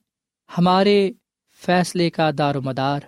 ہمارے 0.58 1.12
فیصلے 1.66 2.10
کا 2.10 2.30
دار 2.38 2.56
و 2.56 2.62
مدار 2.62 3.00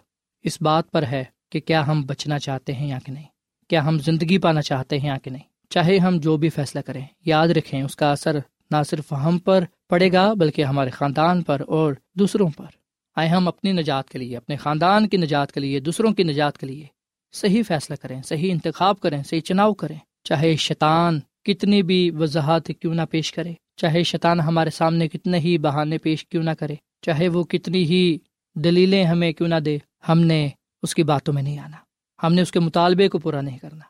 اس 0.44 0.62
بات 0.62 0.92
پر 0.92 1.04
ہے 1.04 1.24
کہ 1.52 1.60
کیا 1.60 1.88
ہم 1.88 2.02
بچنا 2.02 2.40
چاہتے 2.40 2.74
ہیں 2.74 2.88
یا 2.88 3.00
کہ 3.06 3.12
نہیں۔ 3.12 3.24
کیا 3.68 3.88
ہم 3.88 4.00
زندگی 4.00 4.38
پانا 4.38 4.62
چاہتے 4.62 5.00
ہیں 5.00 5.08
یا 5.08 5.18
کہ 5.18 5.32
نہیں۔ 5.32 5.44
چاہے 5.70 5.98
ہم 5.98 6.18
جو 6.18 6.38
بھی 6.38 6.50
فیصلہ 6.50 6.82
کریں، 6.82 7.06
یاد 7.26 7.48
رکھیں 7.48 7.84
اس 7.84 7.96
کا 7.96 8.12
اثر 8.12 8.40
نہ 8.72 8.84
صرف 8.90 9.14
ہم 9.14 9.38
پر 9.38 9.64
پڑے 9.90 10.12
گا 10.12 10.34
بلکہ 10.34 10.64
ہمارے 10.64 10.90
خاندان 10.90 11.44
پر 11.44 11.62
اور 11.68 11.94
دوسروں 12.14 12.50
پر۔ 12.58 12.66
آئے 13.16 13.30
ہم 13.30 13.48
اپنی 13.48 13.72
نجات 13.72 14.10
کے 14.10 14.20
لیے، 14.20 14.38
اپنے 14.38 14.56
خاندان 14.56 15.08
کی 15.08 15.18
نجات 15.18 15.52
کے 15.52 15.60
لیے، 15.60 15.80
دوسروں 15.80 16.14
کی 16.14 16.24
نجات 16.24 16.58
کے 16.58 16.68
لیے۔ 16.68 16.86
صحیح 17.32 17.64
فیصلہ 17.68 17.96
کریں، 18.02 18.22
صحیح 18.22 18.52
انتخاب 18.52 19.00
کریں، 19.00 19.24
صحیح 19.24 19.42
چناؤ 19.42 19.74
کریں۔ 19.74 19.98
چاہے 20.24 20.56
شیطان 20.56 21.20
کتنی 21.46 21.84
بھی 21.84 22.12
وضاحت 22.12 22.72
کیوں 22.80 22.94
نہ 22.94 23.02
پیش 23.10 23.32
کرے، 23.32 23.54
چاہے 23.76 24.04
شیطان 24.04 24.40
ہمارے 24.40 24.70
سامنے 24.70 25.08
کتنے 25.08 25.40
ہی 25.40 25.58
بہانے 25.58 25.98
پیش 25.98 26.28
کیوں 26.28 26.44
نہ 26.44 26.52
کرے، 26.52 26.76
چاہے 27.02 27.28
وہ 27.28 27.44
کتنی 27.44 27.84
ہی 27.84 28.18
دلیلیں 28.56 29.04
ہمیں 29.04 29.32
کیوں 29.32 29.50
نہ 29.50 29.56
دے، 29.56 29.78
ہم 30.10 30.20
نے 30.20 30.50
اس 30.84 30.96
کی 30.96 31.04
باتوں 31.04 31.34
میں 31.34 31.44
نہیں 31.44 31.60
آنا۔ 31.60 31.78
ہم 32.24 32.34
نے 32.34 32.42
اس 32.42 32.52
کے 32.52 32.60
مطالبے 32.60 33.10
کو 33.10 33.20
پورا 33.20 33.42
نہیں 33.42 33.58
کرنا۔ 33.58 33.86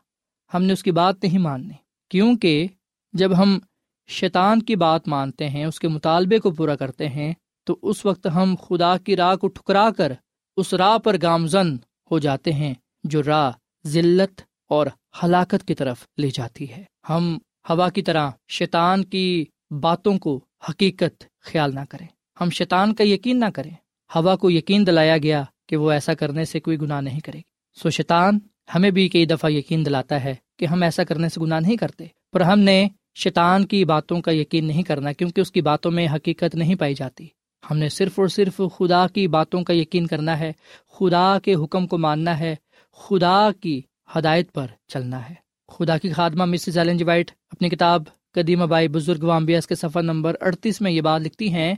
ہم 0.54 0.64
نے 0.64 0.74
اس 0.74 0.84
کی 0.84 0.92
بات 0.92 1.24
نہیں 1.24 1.38
ماننی۔ 1.38 1.74
کیونکہ 2.10 2.68
جب 3.14 3.38
ہم 3.38 3.60
شیطان 4.08 4.62
کی 4.62 4.76
بات 4.76 5.08
مانتے 5.08 5.50
ہیں، 5.50 5.66
اس 5.66 5.80
کے 5.80 5.88
مطالبے 5.88 6.40
کو 6.40 6.52
پورا 6.52 6.76
کرتے 6.76 7.10
ہیں، 7.10 7.34
تو 7.64 7.78
اس 7.82 8.06
وقت 8.06 8.28
ہم 8.36 8.56
خدا 8.68 8.98
کی 8.98 9.16
راہ 9.16 9.36
کو 9.36 9.48
ٹھکرا 9.48 9.90
کر 9.98 10.14
اس 10.58 10.74
راہ 10.74 10.98
پر 10.98 11.16
گامزن 11.22 11.76
ہو 12.12 12.20
جاتے 12.20 12.52
ہیں، 12.52 12.74
جو 13.04 13.24
راہ 13.24 13.52
ذلت 13.88 14.42
اور 14.70 14.88
ہلاکت 15.24 15.68
کی 15.68 15.76
طرف 15.76 16.08
لے 16.18 16.30
جاتی 16.34 16.72
ہے۔ 16.72 16.84
ہم 17.10 17.38
ہوا 17.70 17.90
کی 17.90 18.02
طرح 18.02 18.30
شیطان 18.48 19.06
کی 19.06 19.46
باتوں 19.72 20.20
کو 20.20 20.46
حقیقت 20.70 21.24
خیال 21.42 21.76
نہ 21.76 21.80
کریں۔ 21.90 22.08
ہم 22.42 22.50
شیطان 22.50 22.96
کا 22.96 23.04
یقین 23.04 23.40
نہ 23.40 23.46
کریں۔ 23.56 23.72
ہوا 24.16 24.36
کو 24.36 24.52
یقین 24.52 24.88
دلایا 24.88 25.18
گیا 25.18 25.44
کہ 25.68 25.76
وہ 25.76 25.92
ایسا 25.92 26.14
کرنے 26.14 26.46
سے 26.46 26.60
کوئی 26.60 26.80
گناہ 26.82 27.02
نہیں 27.02 27.20
کرے 27.20 27.38
گی۔ 27.38 27.42
سو 27.82 27.90
شیطان 27.90 28.40
ہمیں 28.76 28.92
بھی 28.92 29.10
کئی 29.10 29.26
دفعہ 29.26 29.52
یقین 29.52 29.86
دلاتا 29.86 30.24
ہے 30.24 30.36
کہ 30.60 30.66
ہم 30.66 30.84
ایسا 30.84 31.04
کرنے 31.04 31.30
سے 31.30 31.42
گناہ 31.42 31.60
نہیں 31.60 31.78
کرتے، 31.78 32.06
پر 32.34 32.42
ہم 32.42 32.60
نے 32.60 32.88
شیطان 33.24 33.66
کی 33.66 33.86
باتوں 33.86 34.22
کا 34.22 34.32
یقین 34.32 34.66
نہیں 34.66 34.84
کرنا 34.84 35.12
کیونکہ 35.12 35.42
اس 35.42 35.52
کی 35.52 35.62
باتوں 35.62 35.92
میں 35.92 36.08
حقیقت 36.08 36.56
نہیں 36.56 36.76
پائی 36.76 36.94
جاتی۔ 36.94 37.28
ہم 37.64 37.78
نے 37.78 37.90
صرف 37.90 38.20
اور 38.20 38.28
صرف 38.28 38.62
خدا 38.78 39.08
کی 39.08 39.28
باتوں 39.28 39.64
کا 39.64 39.74
یقین 39.74 40.08
کرنا 40.08 40.40
ہے، 40.40 40.52
خدا 40.92 41.40
کے 41.40 41.54
حکم 41.54 41.88
کو 41.88 41.98
ماننا 41.98 42.40
ہے، 42.40 42.56
خدا 42.98 43.50
کی 43.62 43.82
ہدایت 44.16 44.54
پر 44.54 44.68
چلنا 44.88 45.30
ہے۔ 45.30 45.34
خدا 45.70 45.98
کی 45.98 46.10
خادمہ 46.10 46.46
مسز 46.46 46.78
ایلن 46.78 46.98
جی 46.98 47.04
وائٹ 47.04 47.32
اپنی 47.52 47.70
کتاب 47.70 48.04
قدیم 48.32 48.66
بائی 48.66 48.88
بزرگ 48.88 49.24
وامبیاس 49.24 49.68
کے 49.68 49.76
سفر 49.76 50.04
نمبر 50.04 50.36
اڑتیس 50.42 50.82
میں 50.82 50.92
یہ 50.92 51.02
بات 51.02 51.22
لکھتی 51.22 51.54
ہیں 51.54 51.74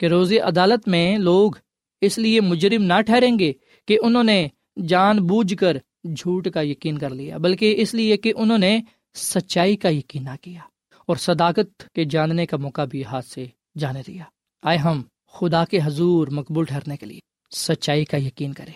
کہ 0.00 0.06
روزی 0.06 0.38
عدالت 0.38 0.88
میں 0.88 1.18
لوگ 1.18 1.52
اس 2.00 2.18
لیے 2.18 2.40
مجرم 2.40 2.82
نہ 2.82 3.00
ٹھہریں 3.06 3.38
گے 3.38 3.52
کہ 3.88 3.98
انہوں 4.02 4.24
نے 4.24 4.48
جان 4.88 5.18
بوجھ 5.18 5.54
کر 5.54 5.76
جھوٹ 6.04 6.48
کا 6.48 6.60
یقین 6.60 6.98
کر 6.98 7.10
لیا، 7.10 7.36
بلکہ 7.36 7.74
اس 7.78 7.94
لیے 7.94 8.16
کہ 8.16 8.32
انہوں 8.36 8.58
نے 8.58 8.80
سچائی 9.14 9.76
کا 9.76 9.88
یقین 9.88 10.24
نہ 10.24 10.36
کیا۔ 10.40 10.60
اور 11.06 11.16
صداقت 11.16 11.84
کے 11.94 12.04
جاننے 12.04 12.46
کا 12.46 12.56
موقع 12.56 12.84
بھی 12.84 13.04
ہاتھ 13.04 13.26
سے 13.26 13.46
جانے 13.78 14.02
دیا۔ 14.06 14.22
آئے 14.62 14.78
ہم 14.78 15.02
خدا 15.32 15.64
کے 15.64 15.78
حضور 15.84 16.28
مقبول 16.28 16.64
ٹھہرنے 16.64 16.96
کے 16.96 17.06
لیے۔ 17.06 17.20
سچائی 17.56 18.04
کا 18.04 18.16
یقین 18.16 18.52
کریں۔ 18.52 18.72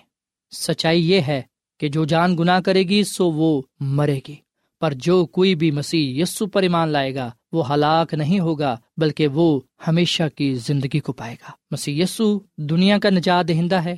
سچائی 0.56 1.10
یہ 1.10 1.20
ہے 1.20 1.42
کہ 1.80 1.88
جو 1.88 2.04
جان 2.04 2.38
گنا 2.38 2.60
کرے 2.60 2.82
گی، 2.82 3.04
سو 3.04 3.30
وہ 3.30 3.62
مرے 3.80 4.20
گی۔ 4.28 4.34
پر 4.80 4.94
جو 4.94 5.26
کوئی 5.26 5.54
بھی 5.54 5.70
مسیح 5.70 6.22
یسو 6.22 6.46
پر 6.46 6.62
ایمان 6.62 6.88
لائے 6.88 7.14
گا، 7.14 7.30
وہ 7.52 7.74
ہلاک 7.74 8.14
نہیں 8.14 8.40
ہوگا، 8.40 8.76
بلکہ 8.96 9.26
وہ 9.26 9.60
ہمیشہ 9.88 10.22
کی 10.36 10.54
زندگی 10.54 11.00
کو 11.00 11.12
پائے 11.12 11.34
گا۔ 11.34 11.50
مسیح 11.70 12.02
یسو 12.02 12.38
دنیا 12.56 12.98
کا 12.98 13.10
نجات 13.10 13.48
دہندہ 13.48 13.76
ہے۔ 13.76 13.96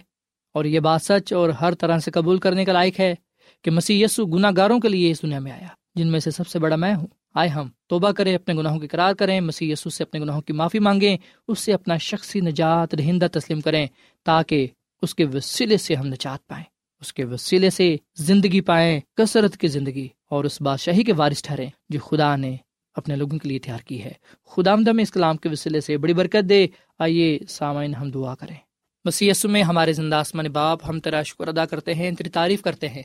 اور 0.55 0.65
یہ 0.65 0.81
بات 0.81 1.03
سچ 1.03 1.33
اور 1.33 1.49
ہر 1.49 1.75
طرح 1.75 1.99
سے 1.99 2.11
قبول 2.11 2.39
کرنے 2.39 2.65
کا 2.65 2.73
لائق 2.73 3.01
ہے 3.01 3.15
کہ 3.65 3.71
مسیح 3.71 4.05
یسو 4.05 4.27
گناہ 4.27 4.51
گاروں 4.57 4.81
کے 4.81 4.89
لیے 4.89 5.11
اس 5.11 5.23
دنیا 5.23 5.39
میں 5.39 5.53
آیا، 5.53 5.69
جن 5.95 6.09
میں 6.09 6.21
سے 6.21 6.31
سب 6.31 6.47
سے 6.47 6.59
بڑا 6.59 6.77
میں 6.77 6.95
ہوں۔ 6.95 7.07
آئے 7.37 7.49
ہم، 7.49 7.68
توبہ 7.87 8.11
کریں، 8.11 8.35
اپنے 8.35 8.55
گناہوں 8.55 8.81
کی 8.81 8.88
قرار 8.88 9.14
کریں، 9.14 9.40
مسیح 9.40 9.72
یسو 9.72 9.90
سے 9.90 10.05
اپنے 10.05 10.20
گناہوں 10.20 10.40
کی 10.40 10.53
معافی 10.53 10.79
مانگیں، 10.79 11.16
اس 11.49 11.59
سے 11.59 11.72
اپنا 11.72 11.96
شخصی 11.96 12.40
نجات 12.40 12.99
دہندہ 12.99 13.27
تسلیم 13.33 13.61
کریں، 13.61 13.87
تاکہ 14.25 14.66
اس 15.03 15.14
کے 15.14 15.25
وسیلے 15.25 15.77
سے 15.77 15.94
ہم 15.94 16.07
نجات 16.07 16.46
پائیں، 16.46 16.64
اس 17.01 17.12
کے 17.12 17.25
وسیلے 17.25 17.70
سے 17.70 17.96
زندگی 18.16 18.61
پائیں، 18.61 19.01
کثرت 19.16 19.57
کی 19.57 19.66
زندگی، 19.66 20.09
اور 20.31 20.44
اس 20.44 20.61
بادشاہی 20.61 21.05
کے 21.05 21.12
وارث 21.12 21.42
ٹھہریں 21.42 21.70
جو 21.88 22.01
خدا 22.01 22.37
نے 22.37 22.57
اپنے 22.94 23.16
لوگوں 23.16 23.38
کے 23.38 23.49
لیے 23.49 23.59
تیار 23.59 23.79
کی 23.79 24.05
ہے۔ 24.05 24.12
خدا 24.46 24.72
آمدہ 24.72 24.90
اس 25.03 25.11
کلام 25.11 25.37
کے 25.37 25.49
وسیلے 25.49 25.81
سے 25.81 25.96
بڑی 25.96 26.14
برکت 26.14 26.49
دے۔ 26.49 26.66
آئیے 26.99 27.38
سامعین 27.49 27.94
ہم 27.94 28.11
دعا 28.11 28.35
کریں۔ 28.35 28.57
مسی 29.05 29.31
میں 29.44 29.62
ہمارے 29.62 29.92
زندہ 29.92 30.16
آسمان 30.16 30.46
باپ، 30.46 30.79
ہم 30.88 31.01
تیرا 31.01 31.22
شکر 31.22 31.49
ادا 31.49 31.64
کرتے 31.66 31.94
ہیں، 31.94 32.11
تیری 32.11 32.31
تعریف 32.31 32.62
کرتے 32.62 32.88
ہیں۔ 32.88 33.03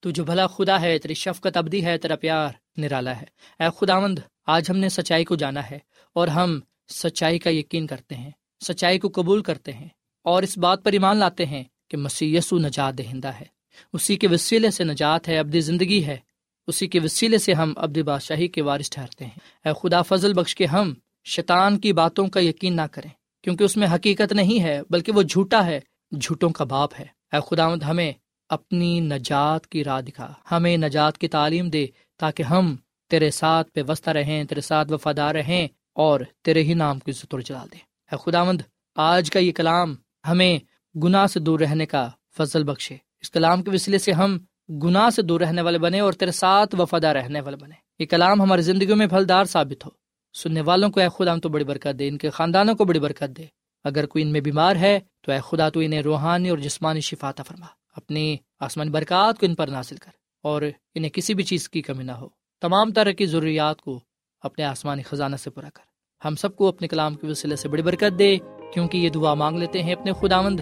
تو 0.00 0.10
جو 0.10 0.24
بھلا 0.24 0.46
خدا 0.46 0.80
ہے، 0.80 0.98
تیری 0.98 1.14
شفقت 1.14 1.56
ابدی 1.56 1.84
ہے، 1.84 1.98
تیرا 1.98 2.16
پیار 2.16 2.48
نرالا 2.76 3.20
ہے۔ 3.20 3.24
اے 3.60 3.68
خدا 3.78 3.98
مند 3.98 4.18
آج 4.46 4.70
ہم 4.70 4.76
نے 4.76 4.88
سچائی 4.88 5.24
کو 5.24 5.36
جانا 5.36 5.70
ہے 5.70 5.78
اور 6.12 6.28
ہم 6.28 6.60
سچائی 6.88 7.38
کا 7.38 7.50
یقین 7.50 7.86
کرتے 7.86 8.14
ہیں، 8.14 8.30
سچائی 8.66 8.98
کو 8.98 9.08
قبول 9.14 9.42
کرتے 9.42 9.72
ہیں 9.72 9.88
اور 10.22 10.42
اس 10.42 10.58
بات 10.58 10.84
پر 10.84 10.92
ایمان 10.92 11.16
لاتے 11.16 11.46
ہیں 11.46 11.64
کہ 11.90 11.96
مسی 11.96 12.36
یسو 12.36 12.58
نجات 12.58 12.98
دہندہ 12.98 13.28
ہے۔ 13.28 13.44
اسی 13.92 14.16
کے 14.16 14.28
وسیلے 14.28 14.70
سے 14.70 14.84
نجات 14.84 15.28
ہے، 15.28 15.38
ابدی 15.38 15.60
زندگی 15.60 16.04
ہے۔ 16.04 16.16
اسی 16.66 16.86
کے 16.86 17.00
وسیلے 17.04 17.38
سے 17.38 17.52
ہم 17.52 17.72
ابد 17.76 17.98
بادشاہی 17.98 18.48
کے 18.48 18.62
وارث 18.62 18.90
ٹھہرتے 18.90 19.24
ہیں۔ 19.24 19.68
اے 19.68 19.72
خدا، 19.80 20.02
فضل 20.02 20.32
بخش 20.32 20.54
کے 20.54 20.66
ہم 20.66 20.94
شیطان 21.24 21.78
کی 21.78 21.92
باتوں 21.92 22.26
کا 22.26 22.40
یقین 22.40 22.76
نہ 22.76 22.86
کریں، 22.92 23.10
کیونکہ 23.42 23.64
اس 23.64 23.76
میں 23.76 23.88
حقیقت 23.94 24.32
نہیں 24.32 24.62
ہے، 24.62 24.80
بلکہ 24.90 25.12
وہ 25.12 25.22
جھوٹا 25.22 25.66
ہے، 25.66 25.80
جھوٹوں 26.20 26.50
کا 26.50 26.64
باپ 26.64 26.90
ہے۔ 26.98 27.06
اے 27.32 27.38
خدا 27.50 27.74
ہمیں 27.90 28.12
اپنی 28.50 29.00
نجات 29.00 29.66
کی 29.66 29.84
راہ 29.84 30.00
دکھا۔ 30.00 30.32
ہمیں 30.50 30.76
نجات 30.76 31.18
کی 31.18 31.28
تعلیم 31.28 31.68
دے 31.68 31.86
تاکہ 32.18 32.42
ہم 32.42 32.76
تیرے 33.08 33.30
ساتھ 33.30 33.70
پہ 33.70 33.80
وسطہ 33.88 34.10
رہیں، 34.10 34.44
تیرے 34.44 34.60
ساتھ 34.60 34.92
وفادار 34.92 35.34
رہیں 35.34 35.68
اور 35.94 36.20
تیرے 36.44 36.62
ہی 36.62 36.74
نام 36.74 36.98
کی 36.98 37.12
ستر 37.12 37.40
جلا 37.40 37.64
دے 37.72 37.78
اے 38.12 38.16
خدا 38.24 38.44
مند 38.44 38.60
آج 38.96 39.30
کا 39.30 39.38
یہ 39.38 39.52
کلام 39.52 39.94
ہمیں 40.28 40.58
گناہ 40.98 41.26
سے 41.26 41.40
دور 41.40 41.60
رہنے 41.60 41.86
کا 41.86 42.08
فضل 42.36 42.64
بخشے۔ 42.64 42.96
اس 43.20 43.30
کلام 43.30 43.62
کے 43.62 43.70
وسیلے 43.70 43.98
سے 43.98 44.12
ہم 44.12 44.38
گناہ 44.82 45.10
سے 45.10 45.22
دور 45.22 45.40
رہنے 45.40 45.62
والے 45.62 45.78
بنے 45.78 46.00
اور 46.00 46.12
تیرے 46.12 46.30
ساتھ 46.30 46.74
وفادار 46.74 47.16
رہنے 47.16 47.40
والے 47.40 47.56
بنے 47.56 47.74
یہ 47.98 48.06
کلام 48.06 48.42
ہماری 48.42 48.62
زندگی 48.62 48.94
میں 48.94 49.06
پھلدار 49.06 49.44
ثابت 49.44 49.86
ہو۔ 49.86 49.90
سننے 50.34 50.60
والوں 50.60 50.90
کو 50.90 51.00
اے 51.00 51.06
خدا 51.18 51.36
تو 51.36 51.48
بڑی 51.48 51.64
برکت 51.64 51.98
دے، 51.98 52.08
ان 52.08 52.18
کے 52.18 52.30
خاندانوں 52.30 52.74
کو 52.74 52.84
بڑی 52.84 53.00
برکت 53.00 53.36
دے۔ 53.36 53.44
اگر 53.84 54.06
کوئی 54.06 54.24
ان 54.24 54.32
میں 54.32 54.40
بیمار 54.40 54.76
ہے 54.76 55.00
تو 55.22 55.32
اے 55.32 55.38
خدا 55.44 55.68
تو 55.68 55.80
انہیں 55.80 56.02
روحانی 56.02 56.50
اور 56.50 56.58
جسمانی 56.58 57.00
شفاتا 57.00 57.42
فرما۔ 57.42 57.66
اپنی 57.92 58.36
آسمانی 58.60 58.90
برکات 58.90 59.40
کو 59.40 59.46
ان 59.46 59.54
پر 59.54 59.68
ناصل 59.68 59.96
کر 59.96 60.10
اور 60.42 60.62
انہیں 60.94 61.10
کسی 61.10 61.34
بھی 61.34 61.44
چیز 61.44 61.68
کی 61.68 61.82
کمی 61.82 62.04
نہ 62.04 62.12
ہو۔ 62.12 62.28
تمام 62.60 62.92
طرح 62.92 63.10
کی 63.10 63.26
ضروریات 63.26 63.80
کو 63.80 64.00
اپنے 64.40 64.64
آسمانی 64.64 65.02
خزانہ 65.02 65.36
سے 65.36 65.50
پورا 65.50 65.70
کر۔ 65.70 65.82
ہم 66.26 66.36
سب 66.36 66.56
کو 66.56 66.68
اپنے 66.68 66.88
کلام 66.88 67.14
کے 67.14 67.26
وسیلے 67.26 67.56
سے 67.56 67.68
بڑی 67.68 67.82
برکت 67.82 68.18
دے، 68.18 68.36
کیونکہ 68.72 68.98
یہ 68.98 69.10
دعا 69.10 69.34
مانگ 69.34 69.58
لیتے 69.58 69.82
ہیں 69.82 69.94
اپنے 69.94 70.12
خدا 70.12 70.40
مند 70.40 70.60